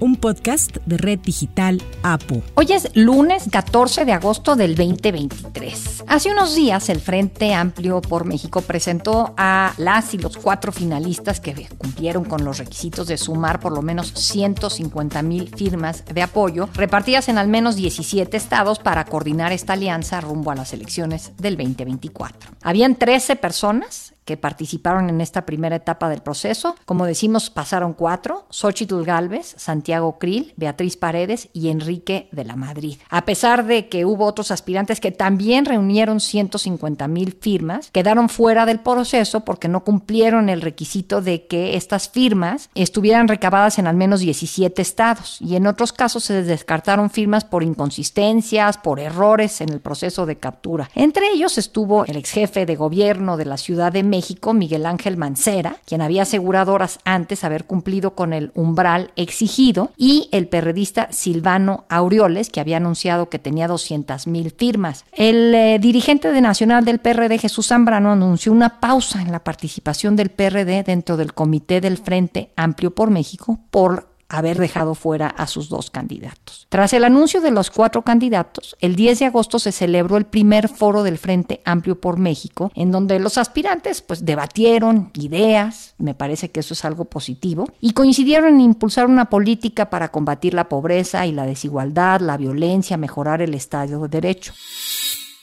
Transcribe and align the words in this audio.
un 0.00 0.16
podcast 0.16 0.76
de 0.86 0.96
Red 0.96 1.20
Digital 1.20 1.82
APO. 2.02 2.42
Hoy 2.54 2.72
es 2.72 2.90
lunes 2.94 3.44
14 3.50 4.04
de 4.04 4.12
agosto 4.12 4.56
del 4.56 4.74
2023. 4.74 6.04
Hace 6.06 6.30
unos 6.30 6.54
días 6.54 6.88
el 6.88 7.00
Frente 7.00 7.54
Amplio 7.54 8.00
por 8.00 8.24
México 8.24 8.60
presentó 8.62 9.34
a 9.36 9.74
las 9.78 10.14
y 10.14 10.18
los 10.18 10.36
cuatro 10.36 10.72
finalistas 10.72 11.40
que 11.40 11.68
cumplieron 11.78 12.24
con 12.24 12.44
los 12.44 12.58
requisitos 12.58 13.06
de 13.06 13.16
sumar 13.16 13.60
por 13.60 13.72
lo 13.72 13.82
menos 13.82 14.12
150 14.14 15.22
mil 15.22 15.48
firmas 15.54 16.04
de 16.04 16.22
apoyo 16.22 16.68
repartidas 16.74 17.28
en 17.28 17.38
al 17.38 17.48
menos 17.48 17.76
17 17.76 18.36
estados 18.36 18.78
para 18.78 19.04
coordinar 19.04 19.52
esta 19.52 19.74
alianza 19.74 20.20
rumbo 20.20 20.50
a 20.50 20.54
las 20.54 20.72
elecciones 20.72 21.32
del 21.38 21.56
2024. 21.56 22.50
Habían 22.62 22.96
13 22.96 23.36
personas 23.36 24.15
que 24.26 24.36
participaron 24.36 25.08
en 25.08 25.22
esta 25.22 25.46
primera 25.46 25.76
etapa 25.76 26.10
del 26.10 26.20
proceso. 26.20 26.74
Como 26.84 27.06
decimos, 27.06 27.48
pasaron 27.48 27.94
cuatro, 27.94 28.44
Xochitl 28.50 29.04
Galvez, 29.04 29.54
Santiago 29.56 30.18
Krill, 30.18 30.52
Beatriz 30.56 30.96
Paredes 30.96 31.48
y 31.52 31.68
Enrique 31.68 32.28
de 32.32 32.44
la 32.44 32.56
Madrid. 32.56 32.98
A 33.08 33.24
pesar 33.24 33.64
de 33.64 33.88
que 33.88 34.04
hubo 34.04 34.26
otros 34.26 34.50
aspirantes 34.50 35.00
que 35.00 35.12
también 35.12 35.64
reunieron 35.64 36.20
150 36.20 37.06
mil 37.08 37.38
firmas, 37.40 37.90
quedaron 37.92 38.28
fuera 38.28 38.66
del 38.66 38.80
proceso 38.80 39.44
porque 39.44 39.68
no 39.68 39.84
cumplieron 39.84 40.48
el 40.48 40.60
requisito 40.60 41.22
de 41.22 41.46
que 41.46 41.76
estas 41.76 42.08
firmas 42.08 42.68
estuvieran 42.74 43.28
recabadas 43.28 43.78
en 43.78 43.86
al 43.86 43.94
menos 43.94 44.20
17 44.20 44.82
estados 44.82 45.40
y 45.40 45.54
en 45.54 45.68
otros 45.68 45.92
casos 45.92 46.24
se 46.24 46.42
descartaron 46.42 47.10
firmas 47.10 47.44
por 47.44 47.62
inconsistencias, 47.62 48.76
por 48.78 48.98
errores 48.98 49.60
en 49.60 49.68
el 49.68 49.80
proceso 49.80 50.26
de 50.26 50.36
captura. 50.36 50.90
Entre 50.96 51.28
ellos 51.28 51.58
estuvo 51.58 52.04
el 52.04 52.16
ex 52.16 52.32
jefe 52.32 52.66
de 52.66 52.74
gobierno 52.74 53.36
de 53.36 53.44
la 53.44 53.56
Ciudad 53.56 53.92
de 53.92 54.02
México, 54.02 54.15
México, 54.16 54.54
Miguel 54.54 54.86
Ángel 54.86 55.18
Mancera, 55.18 55.76
quien 55.84 56.00
había 56.00 56.22
asegurado 56.22 56.72
horas 56.72 57.00
antes 57.04 57.44
haber 57.44 57.64
cumplido 57.64 58.14
con 58.14 58.32
el 58.32 58.50
umbral 58.54 59.10
exigido, 59.14 59.90
y 59.98 60.30
el 60.32 60.48
perredista 60.48 61.08
Silvano 61.10 61.84
Aureoles, 61.90 62.48
que 62.48 62.60
había 62.60 62.78
anunciado 62.78 63.28
que 63.28 63.38
tenía 63.38 63.68
200 63.68 64.26
mil 64.26 64.52
firmas. 64.52 65.04
El 65.12 65.54
eh, 65.54 65.78
dirigente 65.78 66.32
de 66.32 66.40
nacional 66.40 66.86
del 66.86 66.98
PRD, 66.98 67.36
Jesús 67.38 67.66
Zambrano, 67.66 68.12
anunció 68.12 68.52
una 68.52 68.80
pausa 68.80 69.20
en 69.20 69.32
la 69.32 69.44
participación 69.44 70.16
del 70.16 70.30
PRD 70.30 70.82
dentro 70.82 71.18
del 71.18 71.34
Comité 71.34 71.82
del 71.82 71.98
Frente 71.98 72.52
Amplio 72.56 72.94
por 72.94 73.10
México 73.10 73.60
por 73.70 74.15
haber 74.28 74.58
dejado 74.58 74.94
fuera 74.94 75.28
a 75.28 75.46
sus 75.46 75.68
dos 75.68 75.90
candidatos. 75.90 76.66
Tras 76.68 76.92
el 76.92 77.04
anuncio 77.04 77.40
de 77.40 77.50
los 77.50 77.70
cuatro 77.70 78.02
candidatos, 78.02 78.76
el 78.80 78.96
10 78.96 79.20
de 79.20 79.24
agosto 79.26 79.58
se 79.58 79.72
celebró 79.72 80.16
el 80.16 80.26
primer 80.26 80.68
foro 80.68 81.02
del 81.02 81.18
Frente 81.18 81.60
Amplio 81.64 82.00
por 82.00 82.18
México, 82.18 82.70
en 82.74 82.90
donde 82.90 83.18
los 83.18 83.38
aspirantes 83.38 84.02
pues 84.02 84.24
debatieron 84.24 85.10
ideas, 85.14 85.94
me 85.98 86.14
parece 86.14 86.50
que 86.50 86.60
eso 86.60 86.74
es 86.74 86.84
algo 86.84 87.04
positivo, 87.04 87.68
y 87.80 87.92
coincidieron 87.92 88.54
en 88.54 88.60
impulsar 88.60 89.06
una 89.06 89.30
política 89.30 89.90
para 89.90 90.08
combatir 90.08 90.54
la 90.54 90.68
pobreza 90.68 91.26
y 91.26 91.32
la 91.32 91.46
desigualdad, 91.46 92.20
la 92.20 92.36
violencia, 92.36 92.96
mejorar 92.96 93.42
el 93.42 93.54
Estado 93.54 94.02
de 94.02 94.08
Derecho. 94.08 94.52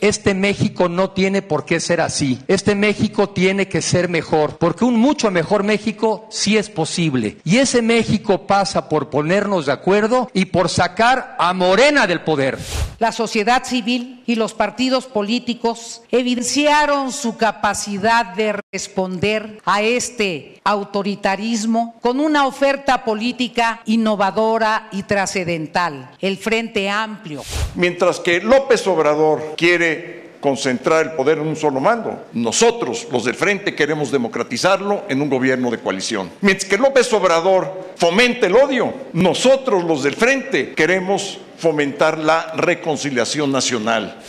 Este 0.03 0.33
México 0.33 0.89
no 0.89 1.11
tiene 1.11 1.41
por 1.41 1.63
qué 1.63 1.79
ser 1.79 2.01
así. 2.01 2.37
Este 2.49 2.75
México 2.75 3.29
tiene 3.29 3.69
que 3.69 3.81
ser 3.81 4.09
mejor, 4.09 4.57
porque 4.57 4.83
un 4.83 4.99
mucho 4.99 5.31
mejor 5.31 5.63
México 5.63 6.27
sí 6.29 6.57
es 6.57 6.69
posible. 6.69 7.37
Y 7.45 7.59
ese 7.59 7.81
México 7.81 8.45
pasa 8.45 8.89
por 8.89 9.09
ponernos 9.09 9.67
de 9.67 9.71
acuerdo 9.71 10.29
y 10.33 10.43
por 10.43 10.67
sacar 10.67 11.37
a 11.39 11.53
Morena 11.53 12.05
del 12.05 12.19
poder. 12.19 12.59
La 12.99 13.13
sociedad 13.13 13.63
civil 13.63 14.23
y 14.25 14.35
los 14.35 14.53
partidos 14.53 15.05
políticos 15.05 16.01
evidenciaron 16.11 17.13
su 17.13 17.37
capacidad 17.37 18.25
de 18.33 18.59
responder 18.73 19.61
a 19.65 19.81
este 19.81 20.61
autoritarismo 20.63 21.95
con 22.01 22.19
una 22.19 22.47
oferta 22.47 23.03
política 23.03 23.81
innovadora 23.85 24.87
y 24.91 25.03
trascendental, 25.03 26.11
el 26.19 26.37
Frente 26.37 26.89
Amplio. 26.89 27.43
Mientras 27.75 28.19
que 28.19 28.39
López 28.39 28.85
Obrador 28.87 29.55
quiere 29.57 29.92
concentrar 30.39 31.05
el 31.05 31.11
poder 31.13 31.37
en 31.37 31.47
un 31.47 31.55
solo 31.55 31.79
mando. 31.79 32.25
Nosotros, 32.33 33.07
los 33.11 33.23
del 33.23 33.35
frente, 33.35 33.73
queremos 33.73 34.11
democratizarlo 34.11 35.03
en 35.07 35.21
un 35.21 35.29
gobierno 35.29 35.71
de 35.71 35.79
coalición. 35.79 36.29
Mientras 36.41 36.69
que 36.69 36.77
López 36.77 37.11
Obrador 37.13 37.93
fomente 37.95 38.47
el 38.47 38.55
odio, 38.57 38.93
nosotros, 39.13 39.85
los 39.85 40.03
del 40.03 40.15
frente, 40.15 40.73
queremos 40.73 41.39
fomentar 41.57 42.17
la 42.17 42.51
reconciliación 42.57 43.53
nacional. 43.53 44.19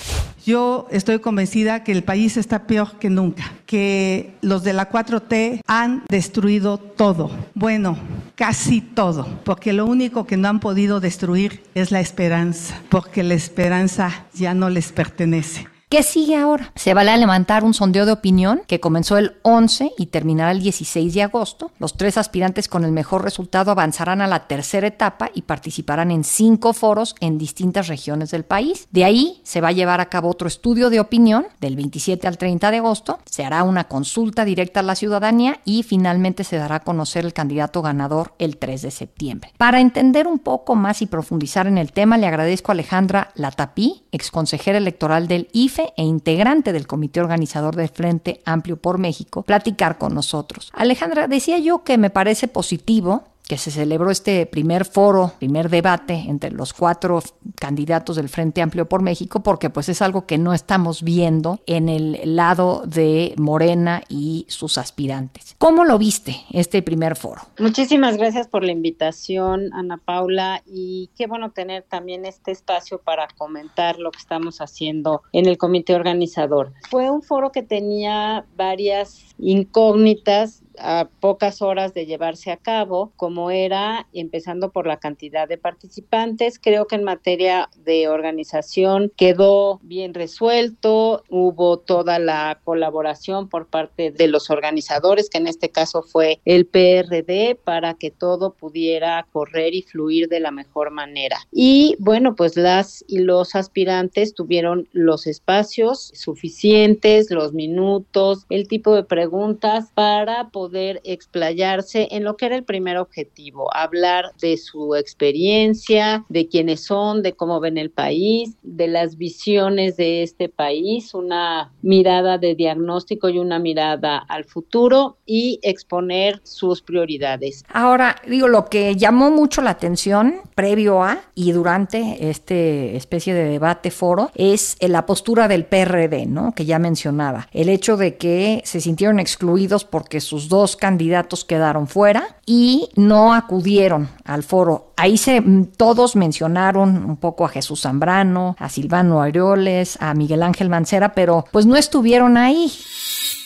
Yo 0.45 0.87
estoy 0.91 1.21
convencida 1.21 1.85
que 1.85 1.93
el 1.93 2.05
país 2.05 2.37
está 2.37 2.67
peor 2.67 2.99
que 2.99 3.09
nunca, 3.09 3.53
que 3.65 4.35
los 4.43 4.63
de 4.63 4.75
la 4.75 4.91
4T 4.91 5.63
han 5.67 6.03
destruido 6.11 6.77
todo. 6.77 7.31
Bueno, 7.55 7.97
casi 8.35 8.83
todo, 8.83 9.27
porque 9.45 9.73
lo 9.73 9.87
único 9.87 10.27
que 10.27 10.37
no 10.37 10.49
han 10.49 10.61
podido 10.61 11.01
destruir 11.01 11.63
es 11.75 11.91
la 11.91 12.01
esperanza, 12.01 12.79
porque 12.91 13.23
la 13.23 13.33
esperanza 13.33 14.27
ya 14.35 14.53
no 14.53 14.69
les 14.69 14.93
pertenece. 14.93 15.67
¿Qué 15.95 16.03
sigue 16.03 16.35
ahora? 16.35 16.73
Se 16.75 16.93
va 16.93 17.03
a 17.03 17.17
levantar 17.17 17.63
un 17.63 17.73
sondeo 17.73 18.05
de 18.05 18.11
opinión 18.11 18.63
que 18.67 18.81
comenzó 18.81 19.17
el 19.17 19.37
11 19.43 19.93
y 19.97 20.07
terminará 20.07 20.51
el 20.51 20.61
16 20.61 21.15
de 21.15 21.23
agosto. 21.23 21.71
Los 21.79 21.97
tres 21.97 22.19
aspirantes 22.19 22.67
con 22.67 22.85
el 22.85 22.91
mejor 22.91 23.23
resultado 23.23 23.71
avanzarán 23.71 24.21
a 24.21 24.27
la 24.27 24.49
tercera 24.49 24.89
etapa 24.89 25.31
y 25.33 25.43
participarán 25.43 26.11
en 26.11 26.25
cinco 26.25 26.73
foros 26.73 27.15
en 27.21 27.39
distintas 27.39 27.87
regiones 27.87 28.33
del 28.33 28.45
país. 28.45 28.89
De 28.91 29.05
ahí 29.05 29.41
se 29.45 29.61
va 29.61 29.69
a 29.69 29.73
llevar 29.73 30.01
a 30.01 30.09
cabo 30.09 30.31
otro 30.31 30.49
estudio 30.49 30.91
de 30.91 30.99
opinión 30.99 31.47
del 31.61 31.77
27 31.77 32.27
al 32.27 32.39
30 32.39 32.73
de 32.73 32.79
agosto. 32.79 33.21
Se 33.27 33.45
hará 33.45 33.63
una 33.63 33.85
consulta 33.85 34.45
directa 34.45 34.81
a 34.81 34.83
la 34.83 34.97
ciudadanía 34.97 35.61
y 35.65 35.85
finalmente 35.85 36.43
se 36.43 36.57
dará 36.57 36.75
a 36.75 36.81
conocer 36.81 37.25
el 37.25 37.33
candidato 37.33 37.83
ganador 37.83 38.35
el 38.41 38.57
3 38.57 38.83
de 38.83 38.91
septiembre. 38.91 39.53
Para 39.59 39.79
entender 39.79 40.27
un 40.27 40.41
poco 40.41 40.75
más 40.75 41.03
y 41.03 41.07
profundizar 41.07 41.69
en 41.69 41.79
el 41.79 41.93
tema, 41.93 42.19
le 42.19 42.27
agradezco 42.27 42.73
a 42.73 42.75
Alejandra 42.75 43.31
Latapí, 43.37 44.03
exconsejera 44.11 44.79
electoral 44.79 45.29
del 45.29 45.49
IFE 45.53 45.84
e 45.97 46.03
integrante 46.03 46.73
del 46.73 46.87
comité 46.87 47.21
organizador 47.21 47.77
del 47.77 47.89
Frente 47.89 48.41
Amplio 48.45 48.77
por 48.77 48.99
México, 48.99 49.43
platicar 49.43 49.99
con 49.99 50.15
nosotros. 50.15 50.71
Alejandra, 50.73 51.29
decía 51.29 51.59
yo 51.59 51.85
que 51.85 51.99
me 51.99 52.11
parece 52.11 52.49
positivo 52.49 53.25
que 53.47 53.59
se 53.59 53.71
celebró 53.71 54.11
este 54.11 54.47
primer 54.47 54.85
foro, 54.85 55.33
primer 55.39 55.69
debate 55.69 56.15
entre 56.15 56.51
los 56.51 56.73
cuatro 56.73 57.23
candidatos 57.57 58.17
del 58.17 58.29
Frente 58.29 58.63
Amplio 58.63 58.89
por 58.89 59.03
México, 59.03 59.43
porque 59.43 59.71
pues 59.71 59.89
es 59.89 60.01
algo 60.01 60.27
que 60.27 60.39
no 60.39 60.55
estamos 60.55 61.03
viendo 61.03 61.61
en 61.67 61.89
el 61.89 62.37
lado 62.37 62.83
de 62.87 63.35
Morena 63.37 64.03
y 64.09 64.47
sus 64.49 64.79
aspirantes. 64.79 65.57
¿Cómo 65.59 65.85
lo 65.85 65.99
viste 65.99 66.37
este 66.53 66.83
primer 66.83 67.17
foro? 67.17 67.43
Muchísimas 67.59 68.17
gracias 68.17 68.49
por 68.49 68.65
la 68.65 68.73
invitación, 68.73 69.71
Ana 69.75 69.99
Paula, 69.99 70.63
y 70.67 71.11
qué 71.17 71.27
bueno 71.27 71.51
tener 71.51 71.83
también 71.83 72.25
este 72.25 72.51
espacio 72.51 72.99
para 72.99 73.29
comentar 73.37 73.99
lo 73.99 74.11
que 74.11 74.19
estamos 74.19 74.61
haciendo 74.63 75.23
en 75.33 75.47
el 75.47 75.59
comité 75.59 75.95
organizador. 75.95 76.73
Fue 76.91 77.11
un 77.11 77.23
foro 77.23 77.53
que 77.53 77.63
tenía 77.63 78.47
varias 78.57 79.21
incógnitas 79.39 80.64
a 80.79 81.09
pocas 81.21 81.63
horas 81.63 81.95
de 81.95 82.07
llevarse 82.07 82.51
a 82.51 82.57
cabo, 82.57 83.13
como 83.17 83.51
era 83.51 84.07
empezando 84.13 84.71
por 84.71 84.87
la 84.87 84.99
cantidad 84.99 85.49
de 85.49 85.59
participantes. 85.59 86.59
Creo 86.59 86.87
que 86.87 86.97
en 86.97 87.05
materia 87.05 87.69
de 87.85 88.09
organización 88.09 89.13
quedó 89.17 89.81
bien 89.83 90.15
resuelto, 90.15 91.25
hubo 91.29 91.79
toda 91.79 92.19
la 92.19 92.61
colaboración 92.65 93.49
por 93.49 93.67
parte 93.67 94.11
de 94.11 94.29
los 94.29 94.51
organizadores, 94.51 95.31
que 95.31 95.39
en 95.39 95.47
este 95.47 95.71
caso 95.71 96.03
fue 96.03 96.41
el 96.45 96.67
PRD, 96.67 97.57
para 97.63 97.95
que 97.95 98.11
todo 98.11 98.55
pudiera 98.55 99.27
correr 99.33 99.75
y 99.75 99.83
fluir 99.83 100.29
de 100.29 100.41
la 100.41 100.51
mejor 100.51 100.91
manera. 100.91 101.39
Y 101.53 101.97
bueno, 101.99 102.35
pues 102.35 102.57
las 102.57 103.05
y 103.09 103.19
los 103.19 103.55
aspirantes 103.55 104.35
tuvieron 104.35 104.89
los 104.93 105.27
espacios 105.27 106.11
suficientes, 106.15 107.31
los 107.31 107.53
minutos, 107.53 108.47
el 108.51 108.69
tipo 108.69 108.95
de 108.95 109.05
preguntas 109.05 109.91
para 109.95 110.49
poder 110.49 110.64
explayarse 111.05 112.09
en 112.11 112.25
lo 112.25 112.37
que 112.37 112.47
era 112.47 112.57
el 112.57 112.65
primer 112.65 112.97
objetivo, 112.97 113.75
hablar 113.75 114.33
de 114.41 114.57
su 114.57 114.95
experiencia, 114.95 116.25
de 116.29 116.49
quiénes 116.49 116.85
son, 116.85 117.23
de 117.23 117.35
cómo 117.35 117.61
ven 117.61 117.79
el 117.79 117.91
país, 117.91 118.57
de 118.63 118.89
las 118.89 119.17
visiones 119.17 119.97
de 119.97 120.23
este 120.23 120.49
país, 120.49 121.15
una 121.15 121.73
mirada 121.83 122.39
de 122.39 122.55
diagnóstico 122.55 123.29
y 123.29 123.39
una 123.39 123.59
mirada 123.59 124.19
al 124.19 124.45
futuro 124.45 125.19
y 125.27 125.59
exponer 125.63 126.41
sus 126.45 126.83
prioridades. 126.83 127.65
Ahora, 127.73 128.17
digo, 128.27 128.49
lo 128.49 128.67
que 128.67 128.97
llamó 128.97 129.31
mucho 129.31 129.63
la 129.63 129.71
atención 129.71 130.37
previo 130.55 131.03
a 131.03 131.21
y 131.35 131.53
durante 131.53 132.31
este 132.31 132.97
especie 132.97 133.35
de 133.35 133.45
debate 133.45 133.91
foro 133.91 134.31
es 134.35 134.77
la 134.81 135.07
postura 135.07 135.49
del 135.49 135.65
PRD, 135.65 136.27
¿no? 136.27 136.53
Que 136.53 136.65
ya 136.65 136.79
mencionaba. 136.79 137.49
El 137.53 137.69
hecho 137.69 137.97
de 137.97 138.17
que 138.17 138.63
se 138.65 138.81
sintieron 138.81 139.21
excluidos 139.21 139.85
porque 139.85 140.21
sus 140.21 140.49
dos 140.55 140.77
candidatos 140.77 141.45
quedaron 141.45 141.89
fuera 141.89 142.37
y 142.47 142.89
no 142.95 143.35
acudieron 143.35 144.09
al 144.25 144.45
foro. 144.45 144.93
Ahí 144.97 145.19
se 145.19 145.41
mm, 145.41 145.73
todos 145.77 146.15
mencionaron 146.15 147.05
un 147.05 147.17
poco 147.17 147.45
a 147.45 147.49
Jesús 147.49 147.81
Zambrano, 147.83 148.55
a 148.61 148.69
Silvano 148.69 149.21
Aureoles, 149.21 149.99
a 150.01 150.15
Miguel 150.15 150.45
Ángel 150.45 150.69
Mancera, 150.69 151.13
pero 151.13 151.45
pues 151.51 151.67
no 151.67 151.75
estuvieron 151.75 152.37
ahí. 152.37 152.73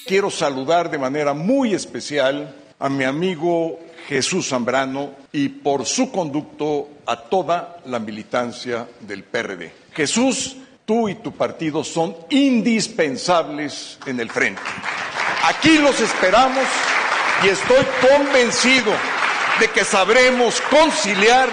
Quiero 0.06 0.30
saludar 0.30 0.90
de 0.90 0.98
manera 0.98 1.32
muy 1.32 1.72
especial 1.72 2.54
a 2.78 2.90
mi 2.90 3.04
amigo 3.04 3.78
Jesús 4.06 4.50
Zambrano 4.50 5.12
y 5.32 5.48
por 5.48 5.86
su 5.86 6.12
conducto 6.12 6.88
a 7.06 7.16
toda 7.16 7.78
la 7.86 7.98
militancia 7.98 8.86
del 9.00 9.24
PRD. 9.24 9.72
Jesús, 9.92 10.58
tú 10.84 11.08
y 11.08 11.14
tu 11.14 11.32
partido 11.32 11.82
son 11.84 12.14
indispensables 12.28 13.98
en 14.04 14.20
el 14.20 14.30
frente. 14.30 14.60
Aquí 15.48 15.78
los 15.78 16.00
esperamos 16.00 16.64
y 17.44 17.48
estoy 17.48 17.84
convencido 18.16 18.92
de 19.60 19.68
que 19.68 19.84
sabremos 19.84 20.60
conciliar 20.62 21.48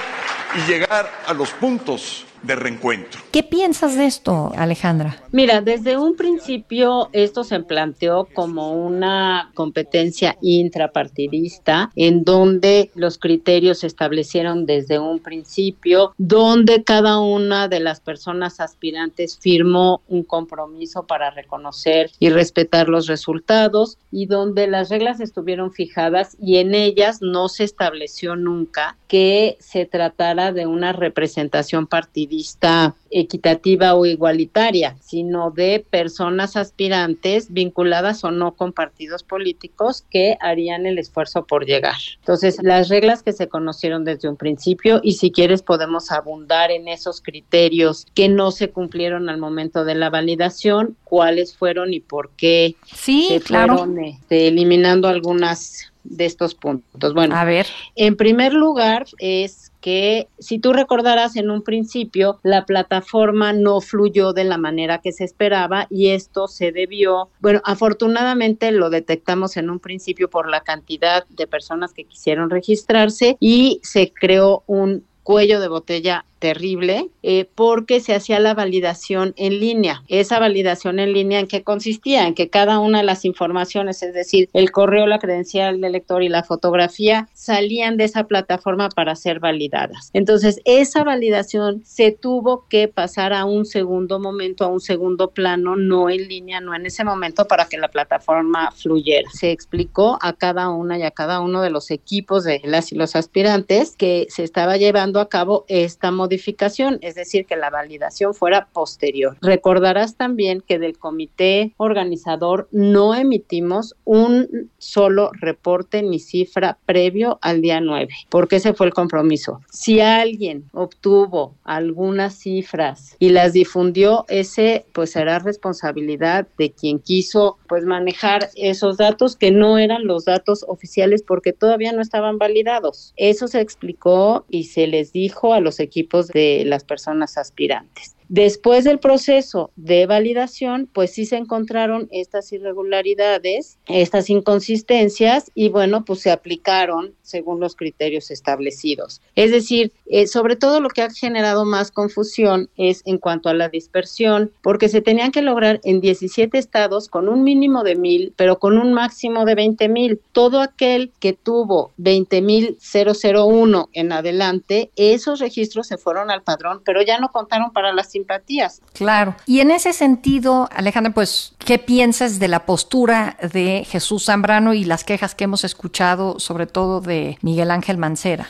y 0.55 0.71
llegar 0.71 1.11
a 1.27 1.33
los 1.33 1.49
puntos 1.51 2.25
de 2.45 2.55
reencuentro. 2.55 3.21
¿Qué 3.31 3.43
piensas 3.43 3.95
de 3.95 4.05
esto, 4.05 4.51
Alejandra? 4.55 5.17
Mira, 5.31 5.61
desde 5.61 5.97
un 5.97 6.15
principio 6.15 7.09
esto 7.11 7.43
se 7.43 7.59
planteó 7.59 8.27
como 8.33 8.73
una 8.73 9.51
competencia 9.53 10.37
intrapartidista 10.41 11.91
en 11.95 12.23
donde 12.23 12.91
los 12.95 13.17
criterios 13.17 13.79
se 13.79 13.87
establecieron 13.87 14.65
desde 14.65 14.99
un 14.99 15.19
principio, 15.19 16.13
donde 16.17 16.83
cada 16.83 17.19
una 17.19 17.67
de 17.67 17.79
las 17.79 17.99
personas 17.99 18.59
aspirantes 18.59 19.37
firmó 19.39 20.01
un 20.07 20.23
compromiso 20.23 21.05
para 21.05 21.31
reconocer 21.31 22.11
y 22.19 22.29
respetar 22.29 22.89
los 22.89 23.07
resultados 23.07 23.97
y 24.11 24.27
donde 24.27 24.67
las 24.67 24.89
reglas 24.89 25.19
estuvieron 25.19 25.71
fijadas 25.71 26.37
y 26.39 26.57
en 26.57 26.75
ellas 26.75 27.19
no 27.21 27.49
se 27.49 27.63
estableció 27.63 28.35
nunca 28.35 28.97
que 29.07 29.57
se 29.59 29.85
tratara 29.85 30.51
de 30.51 30.65
una 30.65 30.93
representación 30.93 31.87
partidista 31.87 32.95
equitativa 33.11 33.93
o 33.93 34.05
igualitaria, 34.05 34.97
sino 34.99 35.51
de 35.51 35.85
personas 35.89 36.55
aspirantes 36.55 37.53
vinculadas 37.53 38.23
o 38.23 38.31
no 38.31 38.55
con 38.55 38.73
partidos 38.73 39.23
políticos 39.23 40.03
que 40.09 40.37
harían 40.41 40.85
el 40.85 40.97
esfuerzo 40.97 41.45
por 41.45 41.65
llegar. 41.65 41.95
Entonces, 42.19 42.57
las 42.61 42.89
reglas 42.89 43.23
que 43.23 43.31
se 43.31 43.47
conocieron 43.47 44.03
desde 44.05 44.27
un 44.27 44.37
principio 44.37 44.99
y 45.03 45.13
si 45.13 45.31
quieres 45.31 45.61
podemos 45.61 46.11
abundar 46.11 46.71
en 46.71 46.87
esos 46.87 47.21
criterios 47.21 48.07
que 48.13 48.27
no 48.27 48.51
se 48.51 48.69
cumplieron 48.69 49.29
al 49.29 49.37
momento 49.37 49.85
de 49.85 49.95
la 49.95 50.09
validación, 50.09 50.97
cuáles 51.03 51.55
fueron 51.55 51.93
y 51.93 51.99
por 51.99 52.31
qué 52.31 52.75
sí, 52.85 53.27
se 53.29 53.39
claro. 53.39 53.77
fueron 53.77 54.03
este, 54.03 54.47
eliminando 54.47 55.07
algunas 55.07 55.91
de 56.05 56.25
estos 56.25 56.55
puntos. 56.55 57.13
Bueno, 57.13 57.35
a 57.35 57.43
ver. 57.43 57.67
En 57.95 58.15
primer 58.15 58.53
lugar 58.53 59.05
es 59.19 59.71
que 59.81 60.27
si 60.39 60.57
tú 60.57 60.73
recordarás 60.73 61.35
en 61.35 61.49
un 61.49 61.61
principio, 61.61 62.39
la 62.43 62.65
plataforma 62.65 63.53
no 63.53 63.81
fluyó 63.81 64.33
de 64.33 64.43
la 64.43 64.57
manera 64.57 64.99
que 64.99 65.11
se 65.11 65.23
esperaba 65.23 65.87
y 65.89 66.09
esto 66.09 66.47
se 66.47 66.71
debió, 66.71 67.29
bueno, 67.39 67.61
afortunadamente 67.65 68.71
lo 68.71 68.89
detectamos 68.89 69.57
en 69.57 69.69
un 69.69 69.79
principio 69.79 70.29
por 70.29 70.49
la 70.49 70.61
cantidad 70.61 71.25
de 71.29 71.47
personas 71.47 71.93
que 71.93 72.05
quisieron 72.05 72.49
registrarse 72.49 73.37
y 73.39 73.79
se 73.83 74.11
creó 74.11 74.63
un 74.67 75.03
cuello 75.23 75.59
de 75.59 75.67
botella 75.67 76.25
terrible 76.39 77.09
eh, 77.23 77.47
porque 77.55 77.99
se 77.99 78.13
hacía 78.13 78.39
la 78.39 78.53
validación 78.53 79.33
en 79.37 79.59
línea. 79.59 80.03
Esa 80.07 80.39
validación 80.39 80.99
en 80.99 81.13
línea 81.13 81.39
en 81.39 81.47
qué 81.47 81.63
consistía? 81.63 82.27
En 82.27 82.35
que 82.35 82.49
cada 82.49 82.79
una 82.79 82.99
de 82.99 83.05
las 83.05 83.25
informaciones, 83.25 84.03
es 84.03 84.13
decir, 84.13 84.49
el 84.53 84.71
correo, 84.71 85.07
la 85.07 85.19
credencial 85.19 85.81
del 85.81 85.93
lector 85.93 86.23
y 86.23 86.29
la 86.29 86.43
fotografía, 86.43 87.29
salían 87.33 87.97
de 87.97 88.03
esa 88.03 88.25
plataforma 88.25 88.89
para 88.89 89.15
ser 89.15 89.39
validadas. 89.39 90.11
Entonces, 90.13 90.59
esa 90.65 91.03
validación 91.03 91.81
se 91.85 92.11
tuvo 92.11 92.65
que 92.69 92.87
pasar 92.87 93.33
a 93.33 93.45
un 93.45 93.65
segundo 93.65 94.19
momento, 94.19 94.65
a 94.65 94.67
un 94.67 94.81
segundo 94.81 95.31
plano, 95.31 95.75
no 95.75 96.09
en 96.09 96.27
línea, 96.27 96.59
no 96.59 96.75
en 96.75 96.85
ese 96.85 97.03
momento 97.03 97.45
para 97.45 97.65
que 97.65 97.77
la 97.77 97.87
plataforma 97.87 98.71
fluyera. 98.71 99.29
Se 99.31 99.51
explicó 99.51 100.19
a 100.21 100.33
cada 100.33 100.69
una 100.69 100.97
y 100.97 101.03
a 101.03 101.11
cada 101.11 101.39
uno 101.39 101.61
de 101.61 101.69
los 101.69 101.91
equipos 101.91 102.43
de 102.43 102.61
las 102.63 102.91
y 102.91 102.95
los 102.95 103.15
aspirantes 103.15 103.95
que 103.97 104.27
se 104.29 104.43
estaba 104.43 104.77
llevando 104.77 105.19
a 105.19 105.29
cabo 105.29 105.65
esta 105.67 106.11
modificación 106.11 106.24
modificación, 106.25 106.97
es 107.01 107.13
decir, 107.13 107.45
que 107.45 107.55
la 107.55 107.69
validación 107.69 108.33
fuera 108.33 108.67
posterior. 108.73 109.37
Recordarás 109.41 110.15
también 110.15 110.63
que 110.67 110.79
del 110.79 110.97
comité 110.97 111.75
organizador 111.77 112.67
no 112.71 113.13
emitimos 113.13 113.95
un 114.05 114.71
solo 114.79 115.29
reporte 115.39 116.01
ni 116.01 116.19
cifra 116.19 116.79
previo 116.87 117.37
al 117.43 117.61
día 117.61 117.79
9, 117.79 118.07
porque 118.29 118.55
ese 118.55 118.73
fue 118.73 118.87
el 118.87 118.93
compromiso. 118.93 119.61
Si 119.69 119.99
alguien 119.99 120.63
obtuvo 120.73 121.53
algunas 121.63 122.33
cifras 122.39 123.15
y 123.19 123.29
las 123.29 123.53
difundió, 123.53 124.25
ese 124.27 124.85
pues 124.93 125.11
será 125.11 125.37
responsabilidad 125.37 126.47
de 126.57 126.71
quien 126.71 126.97
quiso 126.97 127.59
pues 127.67 127.85
manejar 127.85 128.49
esos 128.55 128.97
datos 128.97 129.35
que 129.35 129.51
no 129.51 129.77
eran 129.77 130.07
los 130.07 130.25
datos 130.25 130.65
oficiales 130.67 131.21
porque 131.21 131.53
todavía 131.53 131.91
no 131.91 132.01
estaban 132.01 132.39
validados. 132.39 133.13
Eso 133.15 133.47
se 133.47 133.61
explicó 133.61 134.45
y 134.49 134.63
se 134.63 134.87
les 134.87 135.11
dijo 135.11 135.53
a 135.53 135.59
los 135.59 135.79
equipos 135.79 136.14
de 136.23 136.63
las 136.65 136.83
personas 136.83 137.37
aspirantes. 137.37 138.15
Después 138.29 138.83
del 138.83 138.99
proceso 138.99 139.71
de 139.75 140.05
validación, 140.07 140.89
pues 140.91 141.11
sí 141.11 141.25
se 141.25 141.37
encontraron 141.37 142.07
estas 142.11 142.51
irregularidades, 142.51 143.77
estas 143.87 144.29
inconsistencias 144.29 145.51
y 145.53 145.69
bueno, 145.69 146.05
pues 146.05 146.21
se 146.21 146.31
aplicaron 146.31 147.13
según 147.21 147.59
los 147.59 147.75
criterios 147.75 148.31
establecidos. 148.31 149.21
Es 149.35 149.51
decir, 149.51 149.91
eh, 150.07 150.27
sobre 150.27 150.55
todo 150.55 150.79
lo 150.79 150.89
que 150.89 151.01
ha 151.01 151.09
generado 151.09 151.65
más 151.65 151.91
confusión 151.91 152.69
es 152.77 153.01
en 153.05 153.17
cuanto 153.17 153.49
a 153.49 153.53
la 153.53 153.69
dispersión, 153.69 154.51
porque 154.61 154.89
se 154.89 155.01
tenían 155.01 155.31
que 155.31 155.41
lograr 155.41 155.79
en 155.83 156.01
17 156.01 156.57
estados 156.57 157.09
con 157.09 157.29
un 157.29 157.43
mínimo 157.43 157.83
de 157.83 157.95
mil, 157.95 158.33
pero 158.35 158.59
con 158.59 158.77
un 158.77 158.93
máximo 158.93 159.45
de 159.45 159.55
20 159.55 159.89
mil. 159.89 160.21
Todo 160.31 160.61
aquel 160.61 161.11
que 161.19 161.33
tuvo 161.33 161.91
20 161.97 162.41
mil 162.41 162.77
001 162.79 163.89
en 163.93 164.11
adelante, 164.11 164.91
esos 164.95 165.39
registros 165.39 165.87
se 165.87 165.97
fueron 165.97 166.31
al 166.31 166.43
padrón, 166.43 166.81
pero 166.83 167.01
ya 167.01 167.19
no 167.19 167.29
contaron 167.29 167.71
para 167.71 167.93
las 167.93 168.14
simpatías. 168.15 168.81
Claro. 168.93 169.35
Y 169.45 169.59
en 169.59 169.71
ese 169.71 169.91
sentido, 169.91 170.69
Alejandra, 170.71 171.13
pues, 171.13 171.53
¿qué 171.59 171.79
piensas 171.79 172.39
de 172.39 172.47
la 172.47 172.65
postura 172.65 173.35
de 173.51 173.83
Jesús 173.85 174.25
Zambrano 174.25 174.73
y 174.73 174.85
las 174.85 175.03
quejas 175.03 175.35
que 175.35 175.43
hemos 175.43 175.65
escuchado, 175.65 176.39
sobre 176.39 176.65
todo 176.65 177.01
de 177.01 177.37
Miguel 177.41 177.71
Ángel 177.71 177.97
Mancera? 177.97 178.47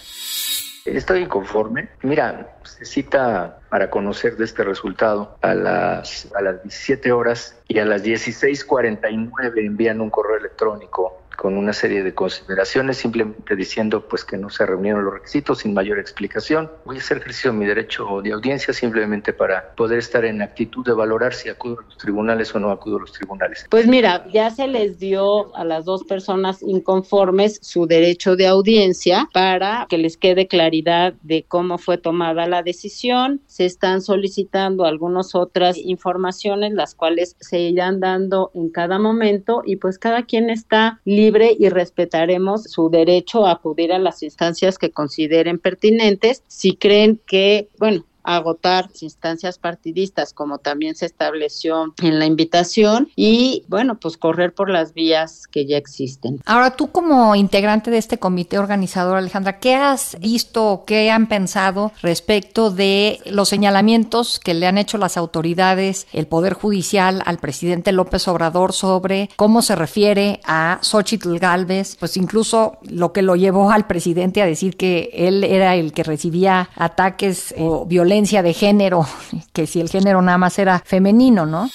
Estoy 0.85 1.23
inconforme. 1.23 1.89
Mira, 2.03 2.57
se 2.63 2.85
cita 2.85 3.57
para 3.69 3.89
conocer 3.89 4.37
de 4.37 4.45
este 4.45 4.63
resultado 4.63 5.35
a 5.41 5.55
las, 5.55 6.31
a 6.35 6.43
las 6.43 6.61
17 6.61 7.11
horas 7.11 7.57
y 7.67 7.79
a 7.79 7.85
las 7.85 8.03
16.49 8.03 9.65
envían 9.65 9.99
un 9.99 10.11
correo 10.11 10.37
electrónico 10.37 11.23
con 11.35 11.57
una 11.57 11.73
serie 11.73 12.03
de 12.03 12.13
consideraciones, 12.13 12.97
simplemente 12.97 13.55
diciendo 13.55 14.07
pues 14.07 14.23
que 14.23 14.37
no 14.37 14.49
se 14.49 14.65
reunieron 14.65 15.03
los 15.03 15.13
requisitos 15.13 15.59
sin 15.59 15.73
mayor 15.73 15.99
explicación. 15.99 16.71
Voy 16.85 16.97
a 16.97 16.99
hacer 16.99 17.17
ejercicio 17.17 17.51
de 17.51 17.57
mi 17.57 17.65
derecho 17.65 18.21
de 18.23 18.31
audiencia 18.31 18.73
simplemente 18.73 19.33
para 19.33 19.73
poder 19.75 19.99
estar 19.99 20.25
en 20.25 20.41
actitud 20.41 20.85
de 20.85 20.93
valorar 20.93 21.33
si 21.33 21.49
acudo 21.49 21.79
a 21.79 21.83
los 21.83 21.97
tribunales 21.97 22.53
o 22.55 22.59
no 22.59 22.71
acudo 22.71 22.97
a 22.97 23.01
los 23.01 23.11
tribunales. 23.11 23.65
Pues 23.69 23.87
mira, 23.87 24.27
ya 24.31 24.49
se 24.49 24.67
les 24.67 24.99
dio 24.99 25.55
a 25.55 25.63
las 25.63 25.85
dos 25.85 26.03
personas 26.03 26.61
inconformes 26.61 27.59
su 27.61 27.85
derecho 27.85 28.35
de 28.35 28.47
audiencia 28.47 29.27
para 29.33 29.85
que 29.89 29.97
les 29.97 30.17
quede 30.17 30.47
claridad 30.47 31.13
de 31.21 31.43
cómo 31.47 31.77
fue 31.77 31.97
tomada 31.97 32.47
la 32.47 32.63
decisión. 32.63 33.41
Se 33.47 33.65
están 33.65 34.01
solicitando 34.01 34.85
algunas 34.85 35.35
otras 35.35 35.77
informaciones, 35.77 36.73
las 36.73 36.95
cuales 36.95 37.35
se 37.39 37.59
irán 37.59 37.99
dando 37.99 38.51
en 38.53 38.69
cada 38.69 38.99
momento 38.99 39.61
y 39.65 39.77
pues 39.77 39.99
cada 39.99 40.23
quien 40.23 40.49
está 40.49 41.01
libre 41.03 41.24
libre 41.25 41.55
y 41.57 41.69
respetaremos 41.69 42.63
su 42.63 42.89
derecho 42.89 43.45
a 43.45 43.51
acudir 43.51 43.91
a 43.91 43.99
las 43.99 44.21
instancias 44.21 44.77
que 44.77 44.91
consideren 44.91 45.57
pertinentes. 45.57 46.43
Si 46.47 46.75
creen 46.75 47.19
que, 47.25 47.67
bueno, 47.79 48.05
agotar 48.25 48.89
instancias 49.01 49.59
partidistas, 49.59 50.33
como 50.33 50.57
también 50.57 50.95
se 50.95 51.05
estableció 51.05 51.93
en 52.01 52.19
la 52.19 52.25
invitación, 52.25 53.09
y 53.15 53.63
bueno, 53.67 53.99
pues 53.99 54.17
correr 54.17 54.53
por 54.53 54.69
las 54.69 54.93
vías 54.93 55.47
que 55.47 55.65
ya 55.65 55.77
existen. 55.77 56.41
Ahora, 56.45 56.71
tú 56.71 56.91
como 56.91 57.35
integrante 57.35 57.91
de 57.91 57.97
este 57.97 58.17
comité 58.17 58.57
organizador, 58.57 59.17
Alejandra, 59.17 59.59
¿qué 59.59 59.75
has 59.75 60.17
visto 60.19 60.71
o 60.71 60.85
qué 60.85 61.11
han 61.11 61.27
pensado 61.27 61.91
respecto 62.01 62.71
de 62.71 63.19
los 63.25 63.49
señalamientos 63.49 64.39
que 64.39 64.53
le 64.53 64.67
han 64.67 64.77
hecho 64.77 64.97
las 64.97 65.17
autoridades, 65.17 66.07
el 66.11 66.27
Poder 66.27 66.53
Judicial 66.53 67.21
al 67.25 67.37
presidente 67.37 67.91
López 67.91 68.27
Obrador 68.27 68.73
sobre 68.73 69.29
cómo 69.35 69.61
se 69.61 69.75
refiere 69.75 70.39
a 70.45 70.79
Xochitl 70.81 71.37
Galvez, 71.37 71.95
pues 71.99 72.17
incluso 72.17 72.77
lo 72.81 73.13
que 73.13 73.21
lo 73.21 73.35
llevó 73.35 73.69
al 73.71 73.85
presidente 73.85 74.41
a 74.41 74.45
decir 74.45 74.77
que 74.77 75.11
él 75.13 75.43
era 75.43 75.75
el 75.75 75.93
que 75.93 76.03
recibía 76.03 76.69
ataques 76.75 77.53
o 77.57 77.85
violencia 77.85 78.14
de 78.23 78.53
género, 78.53 79.05
que 79.51 79.67
si 79.67 79.81
el 79.81 79.89
género 79.89 80.21
nada 80.21 80.37
más 80.37 80.57
era 80.57 80.79
femenino, 80.79 81.45
¿no? 81.45 81.69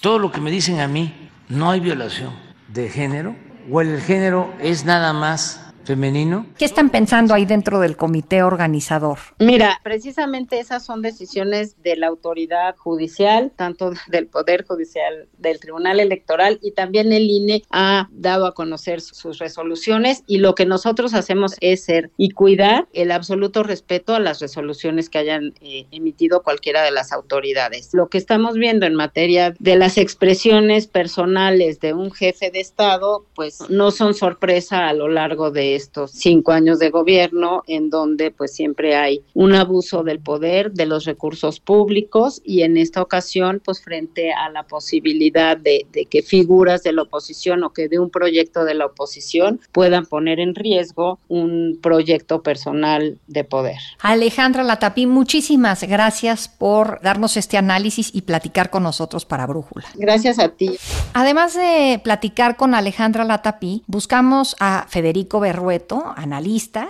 Todo 0.00 0.20
lo 0.20 0.30
que 0.30 0.40
me 0.40 0.52
dicen 0.52 0.78
a 0.78 0.86
mí, 0.86 1.12
no 1.48 1.70
hay 1.70 1.80
violación 1.80 2.32
de 2.68 2.88
género, 2.88 3.34
o 3.70 3.80
el 3.80 4.00
género 4.00 4.54
es 4.60 4.84
nada 4.84 5.12
más 5.12 5.63
femenino. 5.84 6.46
¿Qué 6.58 6.64
están 6.64 6.90
pensando 6.90 7.34
ahí 7.34 7.44
dentro 7.44 7.80
del 7.80 7.96
comité 7.96 8.42
organizador? 8.42 9.18
Mira, 9.38 9.80
precisamente 9.82 10.58
esas 10.58 10.84
son 10.84 11.02
decisiones 11.02 11.82
de 11.82 11.96
la 11.96 12.08
autoridad 12.08 12.76
judicial, 12.76 13.52
tanto 13.56 13.92
del 14.08 14.26
Poder 14.26 14.64
Judicial, 14.66 15.28
del 15.38 15.60
Tribunal 15.60 16.00
Electoral 16.00 16.58
y 16.62 16.72
también 16.72 17.12
el 17.12 17.30
INE 17.30 17.62
ha 17.70 18.08
dado 18.12 18.46
a 18.46 18.54
conocer 18.54 19.00
sus 19.00 19.38
resoluciones 19.38 20.22
y 20.26 20.38
lo 20.38 20.54
que 20.54 20.66
nosotros 20.66 21.14
hacemos 21.14 21.54
es 21.60 21.84
ser 21.84 22.10
y 22.16 22.30
cuidar 22.30 22.88
el 22.92 23.10
absoluto 23.10 23.62
respeto 23.62 24.14
a 24.14 24.20
las 24.20 24.40
resoluciones 24.40 25.10
que 25.10 25.18
hayan 25.18 25.54
eh, 25.60 25.86
emitido 25.90 26.42
cualquiera 26.42 26.82
de 26.82 26.90
las 26.90 27.12
autoridades. 27.12 27.90
Lo 27.92 28.08
que 28.08 28.18
estamos 28.18 28.54
viendo 28.54 28.86
en 28.86 28.94
materia 28.94 29.54
de 29.58 29.76
las 29.76 29.98
expresiones 29.98 30.86
personales 30.86 31.80
de 31.80 31.92
un 31.92 32.10
jefe 32.10 32.50
de 32.50 32.60
Estado, 32.60 33.24
pues 33.34 33.60
no 33.68 33.90
son 33.90 34.14
sorpresa 34.14 34.88
a 34.88 34.92
lo 34.92 35.08
largo 35.08 35.50
de 35.50 35.73
estos 35.74 36.12
cinco 36.12 36.52
años 36.52 36.78
de 36.78 36.90
gobierno, 36.90 37.62
en 37.66 37.90
donde 37.90 38.30
pues 38.30 38.54
siempre 38.54 38.96
hay 38.96 39.22
un 39.34 39.54
abuso 39.54 40.02
del 40.02 40.20
poder, 40.20 40.72
de 40.72 40.86
los 40.86 41.04
recursos 41.04 41.60
públicos 41.60 42.40
y 42.44 42.62
en 42.62 42.76
esta 42.76 43.02
ocasión 43.02 43.60
pues 43.64 43.82
frente 43.82 44.32
a 44.32 44.50
la 44.50 44.64
posibilidad 44.64 45.56
de, 45.56 45.86
de 45.92 46.06
que 46.06 46.22
figuras 46.22 46.82
de 46.82 46.92
la 46.92 47.02
oposición 47.02 47.62
o 47.64 47.72
que 47.72 47.88
de 47.88 47.98
un 47.98 48.10
proyecto 48.10 48.64
de 48.64 48.74
la 48.74 48.86
oposición 48.86 49.60
puedan 49.72 50.06
poner 50.06 50.40
en 50.40 50.54
riesgo 50.54 51.18
un 51.28 51.78
proyecto 51.82 52.42
personal 52.42 53.18
de 53.26 53.44
poder. 53.44 53.78
Alejandra 54.00 54.62
Latapí, 54.62 55.06
muchísimas 55.06 55.82
gracias 55.82 56.48
por 56.48 57.00
darnos 57.02 57.36
este 57.36 57.56
análisis 57.56 58.10
y 58.12 58.22
platicar 58.22 58.70
con 58.70 58.82
nosotros 58.82 59.24
para 59.24 59.46
Brújula. 59.46 59.86
Gracias 59.94 60.38
a 60.38 60.48
ti. 60.48 60.76
Además 61.12 61.54
de 61.54 62.00
platicar 62.02 62.56
con 62.56 62.74
Alejandra 62.74 63.24
Latapí, 63.24 63.82
buscamos 63.86 64.56
a 64.60 64.86
Federico 64.88 65.40
Berro 65.40 65.63
analista, 66.16 66.88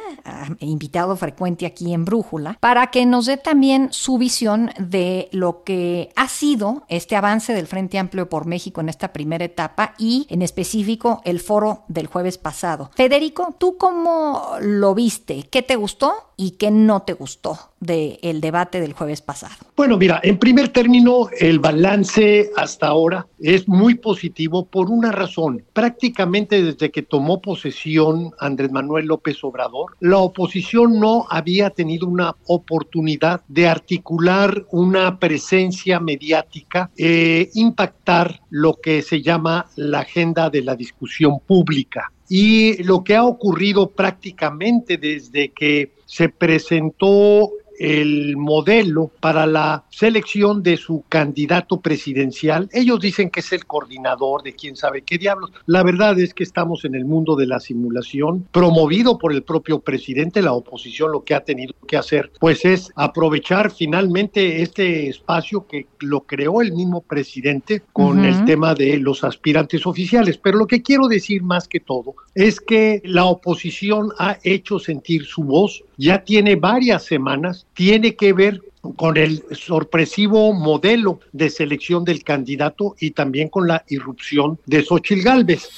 invitado 0.60 1.16
frecuente 1.16 1.66
aquí 1.66 1.92
en 1.92 2.04
Brújula, 2.04 2.58
para 2.60 2.88
que 2.88 3.06
nos 3.06 3.26
dé 3.26 3.36
también 3.36 3.88
su 3.92 4.18
visión 4.18 4.70
de 4.78 5.28
lo 5.32 5.62
que 5.64 6.10
ha 6.16 6.28
sido 6.28 6.84
este 6.88 7.16
avance 7.16 7.54
del 7.54 7.66
Frente 7.66 7.98
Amplio 7.98 8.28
por 8.28 8.46
México 8.46 8.80
en 8.80 8.88
esta 8.88 9.12
primera 9.12 9.44
etapa 9.44 9.94
y 9.98 10.26
en 10.30 10.42
específico 10.42 11.20
el 11.24 11.40
foro 11.40 11.84
del 11.88 12.06
jueves 12.06 12.38
pasado. 12.38 12.90
Federico, 12.94 13.54
¿tú 13.58 13.76
cómo 13.76 14.56
lo 14.60 14.94
viste? 14.94 15.44
¿Qué 15.50 15.62
te 15.62 15.76
gustó 15.76 16.12
y 16.36 16.52
qué 16.52 16.70
no 16.70 17.02
te 17.02 17.12
gustó 17.12 17.58
del 17.80 18.40
debate 18.40 18.80
del 18.80 18.92
jueves 18.92 19.20
pasado? 19.20 19.54
Bueno, 19.76 19.96
mira, 19.96 20.20
en 20.22 20.38
primer 20.38 20.68
término, 20.70 21.28
el 21.38 21.58
balance 21.58 22.50
hasta 22.56 22.88
ahora 22.88 23.26
es 23.38 23.68
muy 23.68 23.94
positivo 23.94 24.66
por 24.66 24.90
una 24.90 25.12
razón. 25.12 25.62
Prácticamente 25.72 26.62
desde 26.62 26.90
que 26.90 27.02
tomó 27.02 27.40
posesión 27.40 28.32
Andrés 28.38 28.63
Manuel 28.70 29.06
López 29.06 29.42
Obrador, 29.44 29.96
la 30.00 30.18
oposición 30.18 30.98
no 31.00 31.26
había 31.28 31.70
tenido 31.70 32.06
una 32.06 32.34
oportunidad 32.46 33.42
de 33.48 33.68
articular 33.68 34.64
una 34.70 35.18
presencia 35.18 36.00
mediática, 36.00 36.90
e 36.96 37.50
impactar 37.54 38.40
lo 38.50 38.74
que 38.74 39.02
se 39.02 39.22
llama 39.22 39.66
la 39.76 40.00
agenda 40.00 40.50
de 40.50 40.62
la 40.62 40.76
discusión 40.76 41.40
pública. 41.40 42.12
Y 42.28 42.82
lo 42.82 43.04
que 43.04 43.16
ha 43.16 43.24
ocurrido 43.24 43.90
prácticamente 43.90 44.96
desde 44.96 45.50
que 45.50 45.92
se 46.06 46.28
presentó 46.28 47.50
el 47.78 48.36
modelo 48.36 49.10
para 49.20 49.46
la 49.46 49.84
selección 49.90 50.62
de 50.62 50.76
su 50.76 51.04
candidato 51.08 51.80
presidencial. 51.80 52.68
Ellos 52.72 53.00
dicen 53.00 53.30
que 53.30 53.40
es 53.40 53.52
el 53.52 53.66
coordinador 53.66 54.42
de 54.42 54.54
quién 54.54 54.76
sabe 54.76 55.02
qué 55.02 55.18
diablos. 55.18 55.52
La 55.66 55.82
verdad 55.82 56.18
es 56.18 56.34
que 56.34 56.44
estamos 56.44 56.84
en 56.84 56.94
el 56.94 57.04
mundo 57.04 57.36
de 57.36 57.46
la 57.46 57.60
simulación, 57.60 58.46
promovido 58.52 59.18
por 59.18 59.32
el 59.32 59.42
propio 59.42 59.80
presidente. 59.80 60.42
La 60.42 60.52
oposición 60.52 61.12
lo 61.12 61.24
que 61.24 61.34
ha 61.34 61.44
tenido 61.44 61.74
que 61.86 61.96
hacer, 61.96 62.30
pues 62.40 62.64
es 62.64 62.90
aprovechar 62.96 63.70
finalmente 63.70 64.62
este 64.62 65.08
espacio 65.08 65.66
que 65.66 65.86
lo 66.00 66.20
creó 66.20 66.60
el 66.62 66.72
mismo 66.72 67.00
presidente 67.00 67.82
con 67.92 68.24
el 68.24 68.44
tema 68.44 68.74
de 68.74 68.98
los 68.98 69.24
aspirantes 69.24 69.86
oficiales. 69.86 70.38
Pero 70.38 70.58
lo 70.58 70.66
que 70.66 70.82
quiero 70.82 71.08
decir 71.08 71.42
más 71.42 71.68
que 71.68 71.80
todo 71.80 72.14
es 72.34 72.60
que 72.60 73.00
la 73.04 73.24
oposición 73.24 74.10
ha 74.18 74.38
hecho 74.42 74.78
sentir 74.78 75.24
su 75.24 75.42
voz, 75.44 75.84
ya 75.96 76.24
tiene 76.24 76.56
varias 76.56 77.04
semanas, 77.04 77.66
tiene 77.74 78.16
que 78.16 78.32
ver 78.32 78.60
con 78.96 79.16
el 79.16 79.44
sorpresivo 79.52 80.52
modelo 80.52 81.20
de 81.32 81.50
selección 81.50 82.04
del 82.04 82.22
candidato 82.22 82.94
y 83.00 83.12
también 83.12 83.48
con 83.48 83.66
la 83.66 83.84
irrupción 83.88 84.58
de 84.66 84.82
Xochil 84.82 85.22
Gálvez. 85.22 85.68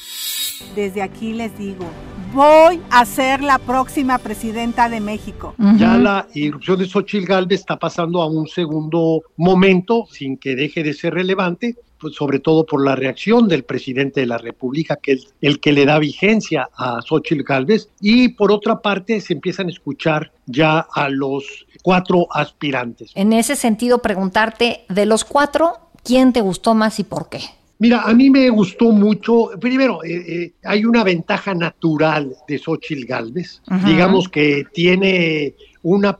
Desde 0.74 1.02
aquí 1.02 1.32
les 1.32 1.56
digo, 1.58 1.84
voy 2.32 2.80
a 2.90 3.04
ser 3.04 3.42
la 3.42 3.58
próxima 3.58 4.18
presidenta 4.18 4.88
de 4.88 5.00
México. 5.00 5.54
Ya 5.76 5.96
la 5.96 6.26
irrupción 6.34 6.78
de 6.78 6.86
Xochil 6.86 7.26
Gálvez 7.26 7.60
está 7.60 7.78
pasando 7.78 8.22
a 8.22 8.26
un 8.26 8.46
segundo 8.46 9.22
momento 9.36 10.06
sin 10.10 10.36
que 10.36 10.56
deje 10.56 10.82
de 10.82 10.92
ser 10.92 11.14
relevante, 11.14 11.76
pues 11.98 12.14
sobre 12.14 12.40
todo 12.40 12.66
por 12.66 12.84
la 12.84 12.94
reacción 12.94 13.48
del 13.48 13.64
presidente 13.64 14.20
de 14.20 14.26
la 14.26 14.38
República, 14.38 14.96
que 14.96 15.12
es 15.12 15.34
el 15.40 15.60
que 15.60 15.72
le 15.72 15.86
da 15.86 15.98
vigencia 15.98 16.68
a 16.76 17.00
Xochitl 17.00 17.42
Gálvez, 17.42 17.88
y 18.00 18.28
por 18.28 18.52
otra 18.52 18.80
parte 18.80 19.20
se 19.20 19.32
empiezan 19.32 19.68
a 19.68 19.70
escuchar 19.70 20.30
ya 20.46 20.86
a 20.92 21.08
los 21.08 21.66
cuatro 21.82 22.26
aspirantes. 22.30 23.12
En 23.14 23.32
ese 23.32 23.56
sentido, 23.56 24.00
preguntarte, 24.00 24.84
de 24.88 25.06
los 25.06 25.24
cuatro, 25.24 25.74
¿quién 26.02 26.32
te 26.32 26.40
gustó 26.40 26.74
más 26.74 26.98
y 26.98 27.04
por 27.04 27.28
qué? 27.28 27.40
Mira, 27.78 28.02
a 28.02 28.14
mí 28.14 28.30
me 28.30 28.48
gustó 28.48 28.90
mucho, 28.90 29.50
primero, 29.60 30.02
eh, 30.02 30.14
eh, 30.14 30.52
hay 30.64 30.86
una 30.86 31.04
ventaja 31.04 31.54
natural 31.54 32.34
de 32.48 32.58
Xochitl 32.58 33.04
Gálvez, 33.04 33.60
digamos 33.84 34.30
que 34.30 34.64
tiene 34.72 35.54
una 35.82 36.16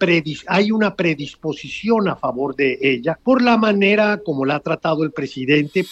hay 0.48 0.70
una 0.70 0.94
predisposición 0.94 2.08
a 2.08 2.16
favor 2.16 2.54
de 2.54 2.78
ella 2.80 3.18
por 3.20 3.40
la 3.42 3.56
manera 3.56 4.20
como 4.24 4.44
la 4.44 4.56
ha 4.56 4.60
tratado 4.60 5.02
el 5.02 5.12
presidente. 5.12 5.86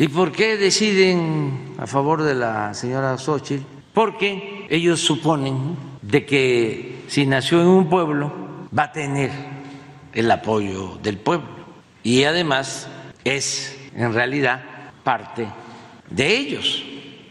¿Y 0.00 0.08
por 0.08 0.32
qué 0.32 0.56
deciden 0.56 1.74
a 1.78 1.86
favor 1.86 2.22
de 2.24 2.34
la 2.34 2.74
señora 2.74 3.16
Xochitl? 3.16 3.62
Porque 3.94 4.66
ellos 4.68 5.00
suponen 5.00 5.76
de 6.08 6.24
que 6.24 7.04
si 7.08 7.26
nació 7.26 7.60
en 7.60 7.66
un 7.66 7.88
pueblo 7.90 8.32
va 8.76 8.84
a 8.84 8.92
tener 8.92 9.30
el 10.14 10.30
apoyo 10.30 10.98
del 11.02 11.18
pueblo 11.18 11.48
y 12.02 12.24
además 12.24 12.88
es 13.24 13.78
en 13.94 14.14
realidad 14.14 14.62
parte 15.04 15.46
de 16.08 16.36
ellos, 16.36 16.82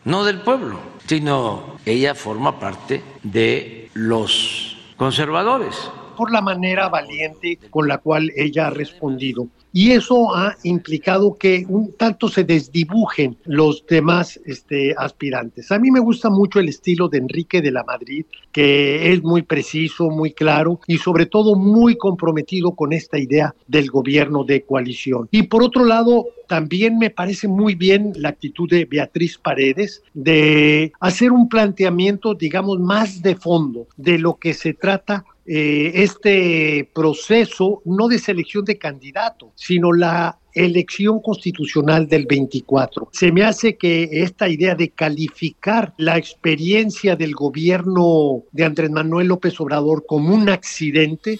no 0.05 0.23
del 0.23 0.41
pueblo, 0.41 0.79
sino 1.07 1.77
ella 1.85 2.13
forma 2.13 2.59
parte 2.59 3.01
de 3.23 3.89
los 3.93 4.77
conservadores. 4.95 5.89
Por 6.17 6.31
la 6.31 6.41
manera 6.41 6.89
valiente 6.89 7.59
con 7.69 7.87
la 7.87 7.99
cual 7.99 8.31
ella 8.35 8.67
ha 8.67 8.71
respondido. 8.71 9.47
Y 9.73 9.91
eso 9.91 10.35
ha 10.35 10.55
implicado 10.63 11.35
que 11.35 11.63
un 11.69 11.93
tanto 11.95 12.29
se 12.29 12.43
desdibujen 12.43 13.37
los 13.45 13.85
demás 13.85 14.39
este, 14.45 14.95
aspirantes. 14.97 15.71
A 15.71 15.77
mí 15.77 15.91
me 15.91 15.99
gusta 15.99 16.31
mucho 16.31 16.59
el 16.59 16.69
estilo 16.69 17.09
de 17.09 17.19
Enrique 17.19 17.61
de 17.61 17.71
la 17.71 17.83
Madrid, 17.83 18.25
que 18.51 19.13
es 19.13 19.21
muy 19.21 19.43
preciso, 19.43 20.09
muy 20.09 20.31
claro 20.31 20.79
y 20.87 20.97
sobre 20.97 21.27
todo 21.27 21.55
muy 21.55 21.95
comprometido 21.95 22.71
con 22.71 22.91
esta 22.91 23.19
idea 23.19 23.53
del 23.67 23.91
gobierno 23.91 24.43
de 24.43 24.63
coalición. 24.63 25.27
Y 25.29 25.43
por 25.43 25.61
otro 25.61 25.85
lado, 25.85 26.25
también 26.47 26.97
me 26.97 27.11
parece 27.11 27.47
muy 27.47 27.75
bien 27.75 28.13
la 28.15 28.29
actitud 28.29 28.67
de 28.67 28.85
Beatriz 28.85 29.37
Paredes 29.37 30.01
de 30.13 30.91
hacer 30.99 31.31
un 31.31 31.49
planteamiento, 31.49 32.33
digamos, 32.33 32.79
más 32.79 33.21
de 33.21 33.35
fondo 33.35 33.85
de 33.97 34.17
lo 34.17 34.37
que 34.37 34.55
se 34.55 34.73
trata 34.73 35.25
eh, 35.47 35.91
este 35.95 36.89
proceso 36.93 37.81
no 37.85 38.07
de 38.07 38.19
selección 38.19 38.65
de 38.65 38.77
candidato, 38.77 39.53
sino 39.55 39.93
la 39.93 40.37
elección 40.53 41.21
constitucional 41.21 42.07
del 42.07 42.25
24. 42.25 43.09
Se 43.13 43.31
me 43.31 43.43
hace 43.43 43.77
que 43.77 44.09
esta 44.11 44.49
idea 44.49 44.75
de 44.75 44.89
calificar 44.89 45.93
la 45.97 46.17
experiencia 46.17 47.15
del 47.15 47.33
gobierno 47.33 48.43
de 48.51 48.65
Andrés 48.65 48.89
Manuel 48.89 49.27
López 49.27 49.59
Obrador 49.61 50.05
como 50.05 50.33
un 50.33 50.49
accidente 50.49 51.39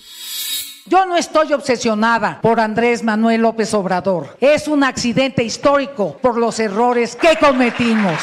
yo 0.89 1.05
no 1.05 1.17
estoy 1.17 1.51
obsesionada 1.51 2.39
por 2.39 2.61
Andrés 2.61 3.03
Manuel 3.03 3.41
López 3.41 3.73
Obrador. 3.73 4.37
Es 4.39 4.69
un 4.69 4.85
accidente 4.85 5.43
histórico 5.43 6.17
por 6.21 6.37
los 6.37 6.61
errores 6.61 7.17
que 7.17 7.35
cometimos. 7.35 8.15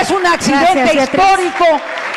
Es 0.00 0.10
un 0.10 0.24
accidente 0.24 0.94
histórico 0.94 1.64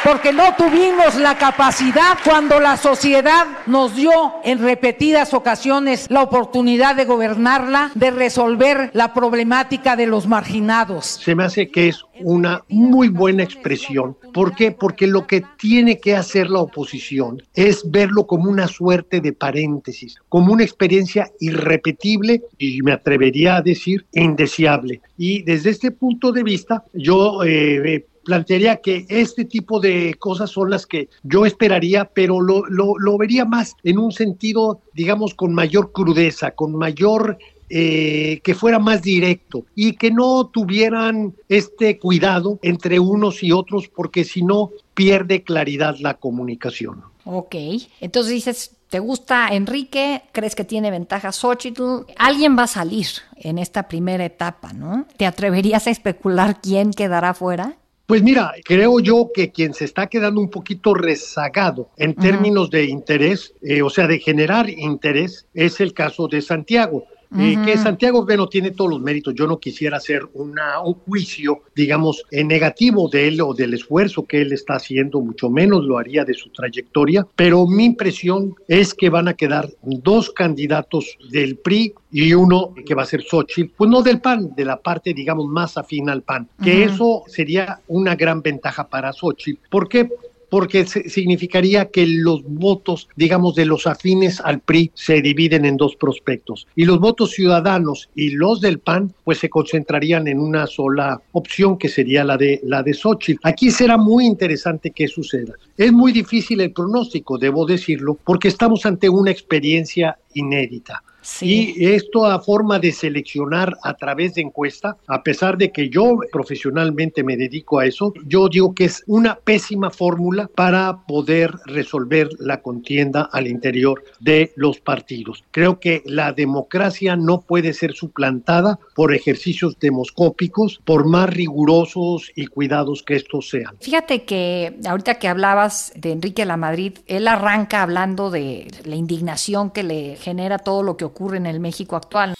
porque 0.03 0.31
no 0.31 0.55
tuvimos 0.55 1.15
la 1.15 1.37
capacidad 1.37 2.17
cuando 2.23 2.59
la 2.59 2.77
sociedad 2.77 3.45
nos 3.67 3.95
dio 3.95 4.11
en 4.43 4.59
repetidas 4.59 5.33
ocasiones 5.33 6.07
la 6.09 6.21
oportunidad 6.21 6.95
de 6.95 7.05
gobernarla, 7.05 7.91
de 7.95 8.11
resolver 8.11 8.91
la 8.93 9.13
problemática 9.13 9.95
de 9.95 10.07
los 10.07 10.27
marginados. 10.27 11.05
Se 11.05 11.35
me 11.35 11.43
hace 11.43 11.69
que 11.69 11.89
es 11.89 12.03
una 12.21 12.63
muy 12.69 13.09
buena 13.09 13.43
expresión. 13.43 14.17
¿Por 14.33 14.55
qué? 14.55 14.71
Porque 14.71 15.07
lo 15.07 15.27
que 15.27 15.43
tiene 15.57 15.99
que 15.99 16.15
hacer 16.15 16.49
la 16.49 16.59
oposición 16.59 17.41
es 17.53 17.89
verlo 17.89 18.25
como 18.25 18.49
una 18.49 18.67
suerte 18.67 19.21
de 19.21 19.33
paréntesis, 19.33 20.15
como 20.29 20.53
una 20.53 20.63
experiencia 20.63 21.29
irrepetible 21.39 22.43
y 22.57 22.81
me 22.81 22.93
atrevería 22.93 23.57
a 23.57 23.61
decir 23.61 24.05
indeseable. 24.13 25.01
Y 25.17 25.43
desde 25.43 25.71
este 25.71 25.91
punto 25.91 26.31
de 26.31 26.43
vista, 26.43 26.83
yo 26.93 27.43
eh, 27.43 28.05
plantearía 28.29 28.75
que 28.75 29.07
este 29.09 29.43
tipo 29.43 29.79
de 29.79 30.13
cosas 30.19 30.51
son 30.51 30.69
las 30.69 30.85
que 30.85 31.09
yo 31.23 31.47
esperaría, 31.47 32.05
pero 32.05 32.39
lo, 32.39 32.63
lo, 32.67 33.17
vería 33.17 33.43
más 33.43 33.75
en 33.83 33.97
un 33.97 34.11
sentido, 34.11 34.81
digamos, 34.93 35.33
con 35.33 35.51
mayor 35.51 35.91
crudeza, 35.91 36.51
con 36.51 36.75
mayor 36.75 37.39
eh, 37.71 38.39
que 38.43 38.53
fuera 38.53 38.77
más 38.77 39.01
directo 39.01 39.65
y 39.73 39.93
que 39.93 40.11
no 40.11 40.45
tuvieran 40.45 41.33
este 41.47 41.97
cuidado 41.97 42.59
entre 42.61 42.99
unos 42.99 43.41
y 43.41 43.51
otros, 43.51 43.87
porque 43.87 44.23
si 44.23 44.43
no 44.43 44.69
pierde 44.93 45.41
claridad 45.41 45.95
la 45.99 46.13
comunicación. 46.13 47.01
Ok, 47.25 47.55
entonces 47.99 48.31
dices, 48.31 48.75
¿te 48.89 48.99
gusta 48.99 49.47
Enrique? 49.47 50.21
¿Crees 50.33 50.53
que 50.53 50.65
tiene 50.65 50.91
ventajas 50.91 51.35
Xochitl? 51.37 52.05
Alguien 52.15 52.55
va 52.55 52.63
a 52.63 52.67
salir 52.67 53.07
en 53.37 53.57
esta 53.57 53.87
primera 53.87 54.23
etapa, 54.23 54.71
¿no? 54.71 55.07
¿Te 55.17 55.25
atreverías 55.25 55.87
a 55.87 55.89
especular 55.89 56.61
quién 56.61 56.91
quedará 56.91 57.33
fuera? 57.33 57.75
Pues 58.09 58.23
mira, 58.23 58.55
creo 58.65 58.99
yo 58.99 59.29
que 59.31 59.51
quien 59.51 59.75
se 59.75 59.85
está 59.85 60.07
quedando 60.07 60.41
un 60.41 60.49
poquito 60.49 60.95
rezagado 60.95 61.91
en 61.95 62.15
términos 62.15 62.71
de 62.71 62.85
interés, 62.85 63.53
eh, 63.61 63.83
o 63.83 63.91
sea, 63.91 64.07
de 64.07 64.17
generar 64.17 64.67
interés, 64.67 65.45
es 65.53 65.79
el 65.79 65.93
caso 65.93 66.27
de 66.27 66.41
Santiago. 66.41 67.05
Eh, 67.37 67.57
que 67.63 67.77
Santiago 67.77 68.25
Bueno 68.25 68.47
tiene 68.47 68.71
todos 68.71 68.89
los 68.89 69.01
méritos. 69.01 69.35
Yo 69.35 69.45
no 69.45 69.59
quisiera 69.59 69.97
hacer 69.97 70.27
una, 70.33 70.81
un 70.81 70.95
juicio, 70.95 71.61
digamos, 71.75 72.23
en 72.31 72.47
negativo 72.47 73.07
de 73.07 73.27
él 73.27 73.41
o 73.41 73.53
del 73.53 73.75
esfuerzo 73.75 74.25
que 74.25 74.41
él 74.41 74.51
está 74.51 74.75
haciendo, 74.75 75.21
mucho 75.21 75.49
menos 75.49 75.85
lo 75.85 75.97
haría 75.97 76.25
de 76.25 76.33
su 76.33 76.49
trayectoria, 76.49 77.27
pero 77.35 77.67
mi 77.67 77.85
impresión 77.85 78.55
es 78.67 78.93
que 78.93 79.09
van 79.09 79.27
a 79.27 79.35
quedar 79.35 79.69
dos 79.83 80.31
candidatos 80.31 81.17
del 81.31 81.57
PRI 81.57 81.93
y 82.11 82.33
uno 82.33 82.73
que 82.85 82.95
va 82.95 83.03
a 83.03 83.05
ser 83.05 83.21
Xochitl, 83.21 83.73
pues 83.77 83.89
no 83.89 84.01
del 84.01 84.21
PAN, 84.21 84.55
de 84.55 84.65
la 84.65 84.77
parte, 84.77 85.13
digamos, 85.13 85.45
más 85.47 85.77
afín 85.77 86.09
al 86.09 86.23
PAN, 86.23 86.49
que 86.63 86.83
eso 86.83 87.23
sería 87.27 87.81
una 87.87 88.15
gran 88.15 88.41
ventaja 88.41 88.87
para 88.87 89.13
Xochitl. 89.13 89.61
¿Por 89.69 89.87
qué? 89.87 90.09
Porque 90.49 90.85
significaría 90.85 91.89
que 91.89 92.05
los 92.05 92.43
votos, 92.43 93.07
digamos, 93.15 93.55
de 93.55 93.65
los 93.65 93.87
afines 93.87 94.41
al 94.41 94.59
PRI 94.59 94.91
se 94.93 95.21
dividen 95.21 95.65
en 95.65 95.77
dos 95.77 95.95
prospectos. 95.95 96.67
Y 96.75 96.85
los 96.85 96.99
votos 96.99 97.31
ciudadanos 97.31 98.09
y 98.15 98.31
los 98.31 98.61
del 98.61 98.79
PAN, 98.79 99.13
pues 99.23 99.39
se 99.39 99.49
concentrarían 99.49 100.27
en 100.27 100.39
una 100.39 100.67
sola 100.67 101.21
opción, 101.31 101.77
que 101.77 101.89
sería 101.89 102.23
la 102.23 102.37
de, 102.37 102.59
la 102.63 102.83
de 102.83 102.93
Xochitl. 102.93 103.39
Aquí 103.43 103.71
será 103.71 103.97
muy 103.97 104.25
interesante 104.25 104.91
qué 104.91 105.07
suceda. 105.07 105.53
Es 105.77 105.91
muy 105.91 106.11
difícil 106.11 106.61
el 106.61 106.71
pronóstico, 106.71 107.37
debo 107.37 107.65
decirlo, 107.65 108.17
porque 108.25 108.47
estamos 108.47 108.85
ante 108.85 109.09
una 109.09 109.31
experiencia 109.31 110.17
inédita. 110.33 111.03
Y 111.41 111.85
esto 111.85 112.25
a 112.25 112.39
forma 112.39 112.79
de 112.79 112.91
seleccionar 112.91 113.77
a 113.83 113.93
través 113.95 114.35
de 114.35 114.41
encuesta, 114.41 114.97
a 115.07 115.21
pesar 115.21 115.57
de 115.57 115.71
que 115.71 115.89
yo 115.89 116.17
profesionalmente 116.31 117.23
me 117.23 117.37
dedico 117.37 117.79
a 117.79 117.85
eso, 117.85 118.13
yo 118.25 118.47
digo 118.49 118.73
que 118.73 118.85
es 118.85 119.03
una 119.07 119.35
pésima 119.35 119.89
fórmula 119.89 120.49
para 120.53 121.05
poder 121.07 121.51
resolver 121.65 122.29
la 122.39 122.61
contienda 122.61 123.29
al 123.31 123.47
interior 123.47 124.03
de 124.19 124.51
los 124.55 124.79
partidos. 124.79 125.43
Creo 125.51 125.79
que 125.79 126.01
la 126.05 126.31
democracia 126.31 127.15
no 127.15 127.41
puede 127.41 127.73
ser 127.73 127.93
suplantada 127.93 128.79
por 128.95 129.13
ejercicios 129.13 129.77
demoscópicos, 129.79 130.79
por 130.85 131.05
más 131.05 131.29
rigurosos 131.29 132.31
y 132.35 132.47
cuidados 132.47 133.03
que 133.03 133.15
estos 133.15 133.49
sean. 133.49 133.75
Fíjate 133.81 134.23
que 134.23 134.79
ahorita 134.85 135.19
que 135.19 135.27
hablabas 135.27 135.91
de 135.95 136.11
Enrique 136.11 136.45
Lamadrid, 136.45 136.99
él 137.07 137.27
arranca 137.27 137.81
hablando 137.81 138.29
de 138.31 138.67
la 138.85 138.95
indignación 138.95 139.71
que 139.71 139.83
le 139.83 140.15
genera 140.19 140.59
todo 140.59 140.83
lo 140.83 140.95
que 140.95 141.05
ocurre 141.05 141.37
en 141.37 141.47
el 141.47 141.59
México 141.59 141.95
actual. 141.95 142.35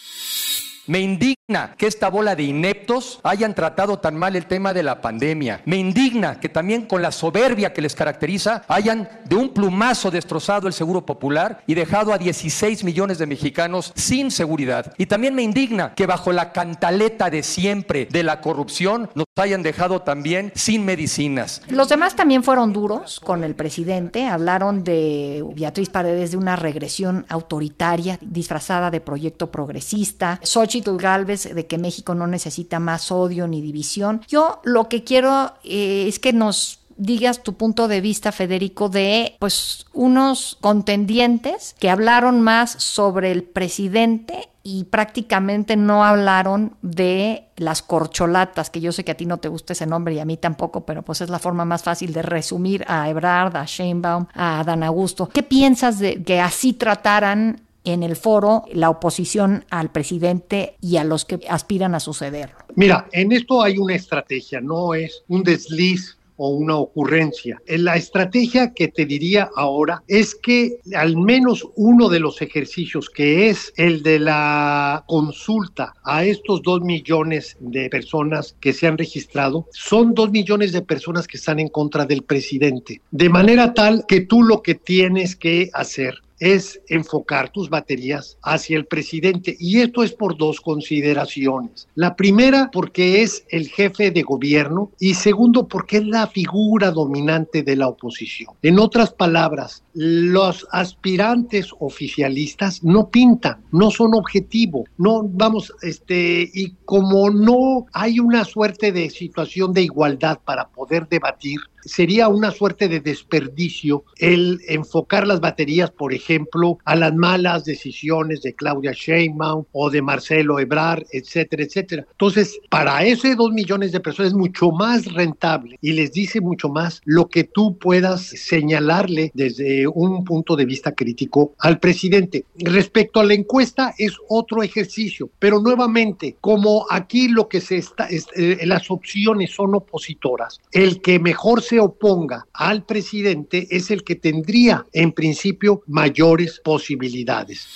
Me 0.90 1.02
indigna 1.02 1.76
que 1.78 1.86
esta 1.86 2.10
bola 2.10 2.36
de 2.36 2.42
ineptos 2.42 3.20
hayan 3.22 3.54
tratado 3.54 4.00
tan 4.00 4.16
mal 4.16 4.36
el 4.36 4.48
tema 4.48 4.74
de 4.74 4.82
la 4.82 5.02
pandemia. 5.02 5.62
Me 5.66 5.78
indigna 5.78 6.40
que 6.40 6.50
también 6.50 6.88
con 6.88 7.04
la 7.04 7.12
soberbia 7.12 7.74
que 7.74 7.84
les 7.84 7.94
caracteriza 7.94 8.64
hayan 8.68 9.08
de 9.26 9.36
un 9.36 9.50
plumazo 9.50 10.10
destrozado 10.10 10.68
el 10.68 10.74
seguro 10.74 11.06
popular 11.06 11.62
y 11.68 11.76
dejado 11.76 12.12
a 12.12 12.18
16 12.18 12.84
millones 12.84 13.20
de 13.20 13.28
mexicanos 13.28 13.94
sin 13.96 14.32
seguridad. 14.32 14.92
Y 14.98 15.06
también 15.06 15.36
me 15.36 15.44
indigna 15.44 15.94
que 15.94 16.08
bajo 16.08 16.32
la 16.32 16.52
cantaleta 16.52 17.30
de 17.30 17.44
siempre 17.44 18.08
de 18.10 18.24
la 18.24 18.42
corrupción 18.42 19.12
nos 19.14 19.28
hayan 19.36 19.62
dejado 19.62 20.02
también 20.02 20.52
sin 20.56 20.86
medicinas. 20.86 21.62
Los 21.70 21.90
demás 21.90 22.16
también 22.16 22.44
fueron 22.44 22.74
duros 22.74 23.20
con 23.20 23.44
el 23.44 23.54
presidente. 23.54 24.26
Hablaron 24.26 24.84
de 24.84 25.46
Beatriz 25.54 25.90
Paredes 25.90 26.32
de 26.32 26.38
una 26.38 26.56
regresión 26.56 27.28
autoritaria 27.30 28.18
disfrazada 28.22 28.90
de 28.90 29.02
proyecto 29.02 29.52
progresista. 29.52 30.40
Xochitl 30.42 30.79
De 30.82 31.68
que 31.68 31.78
México 31.78 32.16
no 32.16 32.28
necesita 32.28 32.80
más 32.80 33.12
odio 33.12 33.48
ni 33.48 33.62
división. 33.62 34.22
Yo 34.28 34.62
lo 34.64 34.90
que 34.90 35.04
quiero 35.04 35.54
eh, 35.64 36.06
es 36.08 36.20
que 36.20 36.34
nos 36.34 36.80
digas 37.00 37.42
tu 37.44 37.54
punto 37.54 37.88
de 37.88 38.02
vista, 38.02 38.32
Federico, 38.32 38.90
de 38.90 39.38
pues 39.40 39.86
unos 39.94 40.58
contendientes 40.62 41.76
que 41.80 41.90
hablaron 41.90 42.42
más 42.42 42.72
sobre 42.72 43.32
el 43.32 43.44
presidente 43.44 44.50
y 44.64 44.84
prácticamente 44.84 45.78
no 45.78 46.04
hablaron 46.04 46.76
de 46.82 47.48
las 47.56 47.82
corcholatas, 47.82 48.70
que 48.70 48.82
yo 48.82 48.92
sé 48.92 49.06
que 49.06 49.12
a 49.12 49.18
ti 49.18 49.26
no 49.26 49.38
te 49.38 49.48
gusta 49.48 49.74
ese 49.74 49.88
nombre 49.88 50.14
y 50.14 50.20
a 50.20 50.26
mí 50.26 50.36
tampoco, 50.36 50.86
pero 50.86 51.02
pues 51.02 51.22
es 51.22 51.30
la 51.30 51.40
forma 51.40 51.64
más 51.64 51.84
fácil 51.84 52.12
de 52.12 52.22
resumir 52.22 52.84
a 52.88 53.10
Ebrard, 53.10 53.56
a 53.56 53.66
Sheinbaum, 53.66 54.28
a 54.34 54.64
Dan 54.66 54.84
Augusto. 54.84 55.30
¿Qué 55.30 55.42
piensas 55.42 56.00
de 56.00 56.22
que 56.22 56.42
así 56.42 56.74
trataran 56.74 57.62
en 57.84 58.04
el 58.04 58.16
foro 58.16 58.66
la 58.74 58.90
oposición 58.90 59.66
al 59.70 59.92
presidente 59.92 60.76
y 60.82 60.98
a 60.98 61.04
los 61.04 61.26
que 61.26 61.40
aspiran 61.50 61.96
a 61.96 62.00
sucederlo? 62.00 62.58
Mira, 62.76 63.08
en 63.12 63.32
esto 63.32 63.62
hay 63.62 63.78
una 63.78 63.96
estrategia, 63.96 64.62
no 64.62 64.94
es 64.94 65.24
un 65.28 65.44
desliz 65.44 66.20
o 66.42 66.50
una 66.50 66.78
ocurrencia. 66.78 67.62
La 67.68 67.98
estrategia 67.98 68.74
que 68.74 68.88
te 68.88 69.06
diría 69.06 69.50
ahora 69.58 70.02
es 70.08 70.36
que 70.36 70.80
al 70.96 71.18
menos 71.18 71.68
uno 71.76 72.08
de 72.08 72.22
los 72.22 72.42
ejercicios, 72.42 73.10
que 73.10 73.50
es 73.50 73.74
el 73.76 74.04
de 74.04 74.20
la 74.20 75.04
consulta 75.06 75.94
a 76.04 76.24
estos 76.24 76.62
dos 76.62 76.80
millones 76.80 77.58
de 77.60 77.90
personas 77.90 78.56
que 78.62 78.72
se 78.72 78.88
han 78.88 78.98
registrado, 78.98 79.68
son 79.72 80.14
dos 80.14 80.32
millones 80.32 80.72
de 80.72 80.82
personas 80.82 81.28
que 81.28 81.36
están 81.36 81.60
en 81.60 81.68
contra 81.68 82.06
del 82.06 82.24
presidente. 82.24 83.02
De 83.12 83.28
manera 83.28 83.74
tal 83.74 84.06
que 84.08 84.22
tú 84.22 84.42
lo 84.42 84.62
que 84.62 84.76
tienes 84.76 85.36
que 85.36 85.70
hacer 85.74 86.22
es 86.40 86.82
enfocar 86.88 87.50
tus 87.50 87.70
baterías 87.70 88.38
hacia 88.44 88.78
el 88.78 88.86
presidente. 88.86 89.56
Y 89.60 89.80
esto 89.80 90.04
es 90.04 90.14
por 90.14 90.38
dos 90.38 90.62
consideraciones. 90.62 91.88
La 91.96 92.16
primera, 92.16 92.70
porque 92.72 93.22
es 93.22 93.44
el 93.50 93.68
jefe 93.68 94.12
de 94.12 94.22
gobierno 94.22 94.92
y 95.00 95.14
segundo, 95.14 95.68
porque 95.68 95.98
es 95.98 96.06
la 96.06 96.28
figura 96.28 96.92
dominante 96.92 97.64
de 97.64 97.76
la 97.76 97.88
oposición. 97.88 98.54
En 98.62 98.80
otras 98.80 99.12
palabras, 99.12 99.84
los 99.94 100.68
aspirantes 100.72 101.72
oficialistas 101.80 102.84
no 102.84 103.10
pintan, 103.10 103.62
no 103.72 103.92
son 103.92 104.14
objetivo, 104.14 104.86
no 104.98 105.24
vamos, 105.24 105.74
este, 105.82 106.50
y 106.54 106.72
como 106.86 107.30
no 107.30 107.86
hay 107.94 108.20
una 108.20 108.46
suerte 108.46 108.92
de 108.92 109.10
situación 109.10 109.74
de 109.74 109.84
igualdad 109.84 110.40
para 110.46 110.68
poder 110.70 111.08
debatir, 111.08 111.60
sería 111.84 112.28
una 112.28 112.52
suerte 112.52 112.88
de 112.88 113.00
desperdicio 113.00 114.04
el 114.18 114.60
enfocar 114.68 115.28
las 115.28 115.40
baterías, 115.40 115.92
por 115.92 116.14
ejemplo, 116.14 116.78
a 116.86 116.96
las 116.96 117.14
malas 117.14 117.66
decisiones 117.66 118.42
de 118.42 118.54
Claudia 118.54 118.92
Sheinbaum 118.94 119.66
o 119.72 119.90
de 119.90 120.02
Marcelo 120.02 120.60
Ebrard, 120.60 121.04
etcétera, 121.12 121.64
etcétera. 121.64 122.06
Entonces, 122.12 122.60
para 122.70 123.04
ese 123.06 123.36
dos 123.36 123.52
millones 123.52 123.92
de 123.92 124.00
personas 124.00 124.32
es 124.32 124.38
mucho 124.38 124.72
más 124.72 125.06
rentable 125.14 125.78
y 125.82 125.94
les 125.94 126.12
dice 126.12 126.42
mucho 126.42 126.70
más 126.70 127.02
lo 127.06 127.30
que 127.30 127.44
tú 127.44 127.78
puedas 127.78 128.22
señalarle 128.22 129.32
desde 129.34 129.88
un 129.88 130.24
punto 130.24 130.56
de 130.56 130.66
vista 130.66 130.94
crítico 130.94 131.54
al 131.60 131.80
presidente. 131.80 132.46
Respecto 132.58 133.20
a 133.20 133.24
la 133.24 133.34
encuesta, 133.34 133.94
es 133.98 134.14
otro 134.28 134.64
ejercicio, 134.64 135.30
pero 135.40 135.60
nuevamente, 135.60 136.36
como 136.42 136.86
aquí 136.90 137.28
lo 137.28 137.48
que 137.48 137.62
se 137.62 137.78
está, 137.78 138.08
eh, 138.10 138.58
las 138.66 138.90
opciones 138.92 139.52
son 139.52 139.76
opositoras, 139.76 140.60
el 140.72 141.02
que 141.02 141.20
mejor 141.20 141.62
se 141.62 141.69
oponga 141.78 142.48
al 142.54 142.86
presidente 142.86 143.68
es 143.70 143.92
el 143.92 144.04
que 144.04 144.16
tendría 144.16 144.86
en 144.94 145.12
principio 145.12 145.84
mayores 145.88 146.62
posibilidades. 146.64 147.68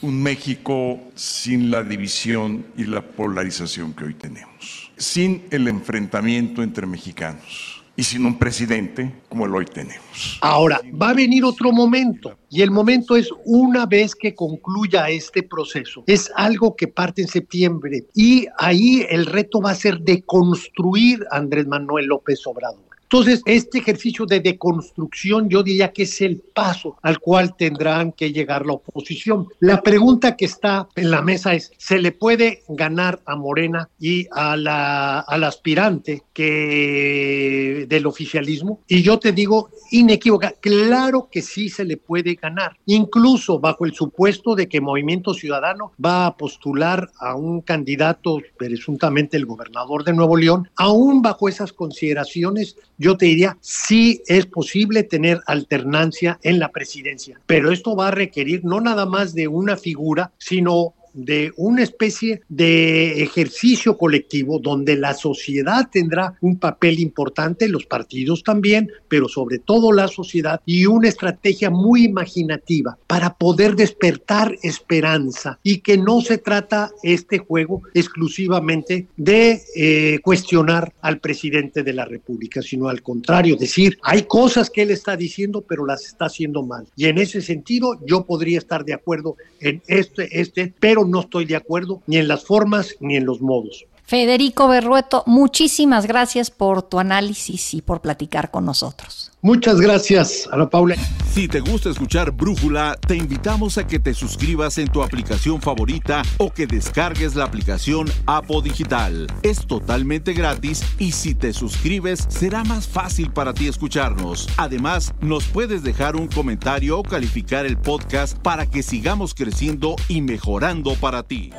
Un 0.00 0.22
México 0.22 0.98
sin 1.16 1.70
la 1.70 1.82
división 1.82 2.64
y 2.76 2.84
la 2.84 3.02
polarización 3.02 3.92
que 3.92 4.04
hoy 4.04 4.14
tenemos, 4.14 4.92
sin 4.96 5.42
el 5.50 5.66
enfrentamiento 5.68 6.62
entre 6.62 6.86
mexicanos 6.86 7.80
y 8.00 8.02
sin 8.02 8.24
un 8.24 8.38
presidente 8.38 9.12
como 9.28 9.44
el 9.44 9.54
hoy 9.54 9.66
tenemos. 9.66 10.38
Ahora, 10.40 10.80
va 11.00 11.10
a 11.10 11.14
venir 11.14 11.44
otro 11.44 11.70
momento 11.70 12.38
y 12.48 12.62
el 12.62 12.70
momento 12.70 13.14
es 13.14 13.28
una 13.44 13.84
vez 13.84 14.14
que 14.14 14.34
concluya 14.34 15.10
este 15.10 15.42
proceso. 15.42 16.04
Es 16.06 16.32
algo 16.34 16.76
que 16.76 16.88
parte 16.88 17.20
en 17.20 17.28
septiembre 17.28 18.06
y 18.14 18.46
ahí 18.56 19.04
el 19.10 19.26
reto 19.26 19.60
va 19.60 19.72
a 19.72 19.74
ser 19.74 20.00
de 20.00 20.22
construir 20.22 21.26
Andrés 21.30 21.66
Manuel 21.66 22.06
López 22.06 22.46
Obrador. 22.46 22.89
Entonces, 23.12 23.42
este 23.44 23.78
ejercicio 23.78 24.24
de 24.24 24.38
deconstrucción 24.38 25.48
yo 25.48 25.64
diría 25.64 25.92
que 25.92 26.04
es 26.04 26.20
el 26.20 26.40
paso 26.54 26.96
al 27.02 27.18
cual 27.18 27.56
tendrán 27.56 28.12
que 28.12 28.32
llegar 28.32 28.64
la 28.64 28.74
oposición. 28.74 29.48
La 29.58 29.82
pregunta 29.82 30.36
que 30.36 30.44
está 30.44 30.86
en 30.94 31.10
la 31.10 31.20
mesa 31.20 31.54
es, 31.54 31.72
¿se 31.76 31.98
le 31.98 32.12
puede 32.12 32.62
ganar 32.68 33.20
a 33.26 33.34
Morena 33.34 33.88
y 33.98 34.28
a 34.30 34.56
la, 34.56 35.18
al 35.18 35.42
aspirante 35.42 36.22
del 36.36 38.06
oficialismo? 38.06 38.80
Y 38.86 39.02
yo 39.02 39.18
te 39.18 39.32
digo, 39.32 39.70
inequívoca, 39.90 40.54
claro 40.60 41.28
que 41.32 41.42
sí 41.42 41.68
se 41.68 41.84
le 41.84 41.96
puede 41.96 42.36
ganar, 42.36 42.76
incluso 42.86 43.58
bajo 43.58 43.86
el 43.86 43.92
supuesto 43.92 44.54
de 44.54 44.68
que 44.68 44.80
Movimiento 44.80 45.34
Ciudadano 45.34 45.90
va 46.02 46.26
a 46.26 46.36
postular 46.36 47.10
a 47.18 47.34
un 47.34 47.60
candidato, 47.60 48.38
presuntamente 48.56 49.36
el 49.36 49.46
gobernador 49.46 50.04
de 50.04 50.12
Nuevo 50.12 50.36
León, 50.36 50.70
aún 50.76 51.22
bajo 51.22 51.48
esas 51.48 51.72
consideraciones 51.72 52.76
yo 53.00 53.16
te 53.16 53.24
diría, 53.24 53.56
sí 53.62 54.22
es 54.26 54.44
posible 54.44 55.02
tener 55.04 55.40
alternancia 55.46 56.38
en 56.42 56.58
la 56.58 56.70
presidencia, 56.70 57.40
pero 57.46 57.72
esto 57.72 57.96
va 57.96 58.08
a 58.08 58.10
requerir 58.10 58.62
no 58.62 58.78
nada 58.82 59.06
más 59.06 59.34
de 59.34 59.48
una 59.48 59.78
figura, 59.78 60.32
sino 60.36 60.92
de 61.12 61.52
una 61.56 61.82
especie 61.82 62.42
de 62.48 63.22
ejercicio 63.22 63.96
colectivo 63.96 64.58
donde 64.58 64.96
la 64.96 65.14
sociedad 65.14 65.88
tendrá 65.90 66.34
un 66.40 66.58
papel 66.58 67.00
importante, 67.00 67.68
los 67.68 67.86
partidos 67.86 68.42
también, 68.42 68.90
pero 69.08 69.28
sobre 69.28 69.58
todo 69.58 69.92
la 69.92 70.08
sociedad 70.08 70.60
y 70.64 70.86
una 70.86 71.08
estrategia 71.08 71.70
muy 71.70 72.04
imaginativa 72.04 72.98
para 73.06 73.34
poder 73.34 73.76
despertar 73.76 74.56
esperanza 74.62 75.58
y 75.62 75.78
que 75.78 75.96
no 75.96 76.20
se 76.20 76.38
trata 76.38 76.90
este 77.02 77.38
juego 77.38 77.82
exclusivamente 77.94 79.06
de 79.16 79.62
eh, 79.76 80.18
cuestionar 80.22 80.92
al 81.00 81.20
presidente 81.20 81.82
de 81.82 81.92
la 81.92 82.04
República, 82.04 82.62
sino 82.62 82.88
al 82.88 83.02
contrario, 83.02 83.56
decir, 83.56 83.98
hay 84.02 84.22
cosas 84.22 84.70
que 84.70 84.82
él 84.82 84.90
está 84.90 85.16
diciendo, 85.16 85.64
pero 85.66 85.86
las 85.86 86.06
está 86.06 86.26
haciendo 86.26 86.62
mal. 86.62 86.86
Y 86.96 87.06
en 87.06 87.18
ese 87.18 87.40
sentido 87.40 87.98
yo 88.06 88.24
podría 88.24 88.58
estar 88.58 88.84
de 88.84 88.94
acuerdo 88.94 89.36
en 89.60 89.82
este, 89.86 90.40
este, 90.40 90.72
pero 90.78 90.99
no 91.04 91.20
estoy 91.20 91.44
de 91.44 91.56
acuerdo 91.56 92.02
ni 92.06 92.16
en 92.16 92.28
las 92.28 92.44
formas 92.44 92.96
ni 93.00 93.16
en 93.16 93.26
los 93.26 93.40
modos. 93.40 93.84
Federico 94.04 94.66
Berrueto, 94.66 95.22
muchísimas 95.26 96.06
gracias 96.06 96.50
por 96.50 96.82
tu 96.82 96.98
análisis 96.98 97.74
y 97.74 97.80
por 97.80 98.00
platicar 98.00 98.50
con 98.50 98.64
nosotros. 98.64 99.29
Muchas 99.42 99.80
gracias, 99.80 100.46
Ana 100.52 100.68
Paula. 100.68 100.96
Si 101.32 101.48
te 101.48 101.60
gusta 101.60 101.88
escuchar 101.88 102.30
Brújula, 102.30 102.98
te 103.06 103.16
invitamos 103.16 103.78
a 103.78 103.86
que 103.86 103.98
te 103.98 104.12
suscribas 104.12 104.76
en 104.76 104.88
tu 104.88 105.02
aplicación 105.02 105.62
favorita 105.62 106.22
o 106.36 106.52
que 106.52 106.66
descargues 106.66 107.36
la 107.36 107.44
aplicación 107.44 108.06
Apo 108.26 108.60
Digital. 108.60 109.28
Es 109.42 109.66
totalmente 109.66 110.34
gratis 110.34 110.84
y 110.98 111.12
si 111.12 111.34
te 111.34 111.54
suscribes 111.54 112.26
será 112.28 112.64
más 112.64 112.86
fácil 112.86 113.32
para 113.32 113.54
ti 113.54 113.66
escucharnos. 113.66 114.46
Además, 114.58 115.14
nos 115.22 115.44
puedes 115.44 115.82
dejar 115.82 116.16
un 116.16 116.26
comentario 116.28 116.98
o 116.98 117.02
calificar 117.02 117.64
el 117.64 117.78
podcast 117.78 118.36
para 118.38 118.66
que 118.66 118.82
sigamos 118.82 119.32
creciendo 119.32 119.96
y 120.08 120.20
mejorando 120.20 120.96
para 120.96 121.22
ti. 121.22 121.50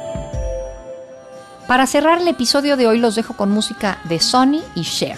Para 1.67 1.87
cerrar 1.87 2.21
el 2.21 2.27
episodio 2.27 2.77
de 2.77 2.85
hoy 2.85 2.99
los 2.99 3.15
dejo 3.15 3.35
con 3.35 3.49
música 3.49 3.99
de 4.07 4.19
Sony 4.19 4.61
y 4.75 4.83
Cher. 4.83 5.17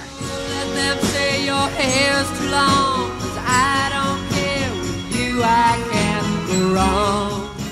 hair's 1.84 2.30
too 2.40 2.50
long, 2.50 3.10
cause 3.20 3.38
I 3.38 3.90
don't 3.96 4.22
care 4.32 4.72
with 4.72 5.16
you, 5.16 5.44
I 5.44 5.72
can't 5.92 6.48
go 6.48 6.74
wrong. 6.76 7.23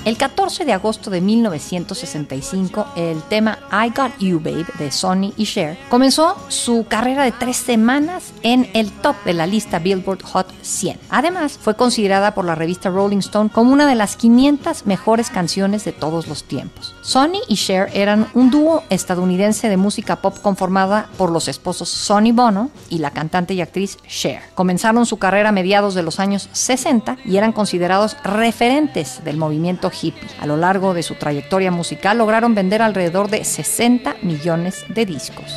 El 0.04 0.16
14 0.18 0.64
de 0.64 0.72
agosto 0.72 1.10
de 1.10 1.20
1965, 1.20 2.86
el 2.96 3.22
tema 3.22 3.60
I 3.70 3.90
Got 3.90 4.18
You 4.18 4.40
Babe 4.40 4.66
de 4.76 4.90
Sonny 4.90 5.32
y 5.36 5.44
Cher 5.44 5.78
comenzó 5.88 6.36
su 6.48 6.86
carrera 6.88 7.22
de 7.22 7.30
tres 7.30 7.56
semanas 7.56 8.32
en 8.42 8.68
el 8.74 8.90
top 8.90 9.14
de 9.24 9.32
la 9.32 9.46
lista 9.46 9.78
Billboard 9.78 10.24
Hot 10.24 10.48
100. 10.62 10.98
Además, 11.08 11.56
fue 11.56 11.76
considerada 11.76 12.34
por 12.34 12.44
la 12.44 12.56
revista 12.56 12.90
Rolling 12.90 13.18
Stone 13.18 13.50
como 13.50 13.72
una 13.72 13.86
de 13.86 13.94
las 13.94 14.16
500 14.16 14.86
mejores 14.86 15.30
canciones 15.30 15.84
de 15.84 15.92
todos 15.92 16.26
los 16.26 16.42
tiempos. 16.42 16.96
Sonny 17.02 17.38
y 17.46 17.54
Cher 17.54 17.88
eran 17.94 18.26
un 18.34 18.50
dúo 18.50 18.82
estadounidense 18.90 19.68
de 19.68 19.76
música 19.76 20.16
pop 20.16 20.36
conformada 20.42 21.10
por 21.16 21.30
los 21.30 21.46
esposos 21.46 21.88
Sonny 21.88 22.32
Bono 22.32 22.70
y 22.90 22.98
la 22.98 23.12
cantante 23.12 23.54
y 23.54 23.60
actriz 23.60 23.98
Cher. 24.08 24.40
Comenzaron 24.56 25.06
su 25.06 25.18
carrera 25.18 25.50
a 25.50 25.52
mediados 25.52 25.94
de 25.94 26.02
los 26.02 26.18
años 26.18 26.48
60 26.50 27.18
y 27.24 27.36
eran 27.36 27.52
considerados 27.52 28.16
referentes 28.24 29.22
del 29.22 29.36
movimiento 29.36 29.91
hippie. 29.92 30.28
A 30.40 30.46
lo 30.46 30.56
largo 30.56 30.94
de 30.94 31.02
su 31.02 31.14
trayectoria 31.14 31.70
musical 31.70 32.18
lograron 32.18 32.54
vender 32.54 32.82
alrededor 32.82 33.28
de 33.28 33.44
60 33.44 34.16
millones 34.22 34.84
de 34.88 35.06
discos. 35.06 35.56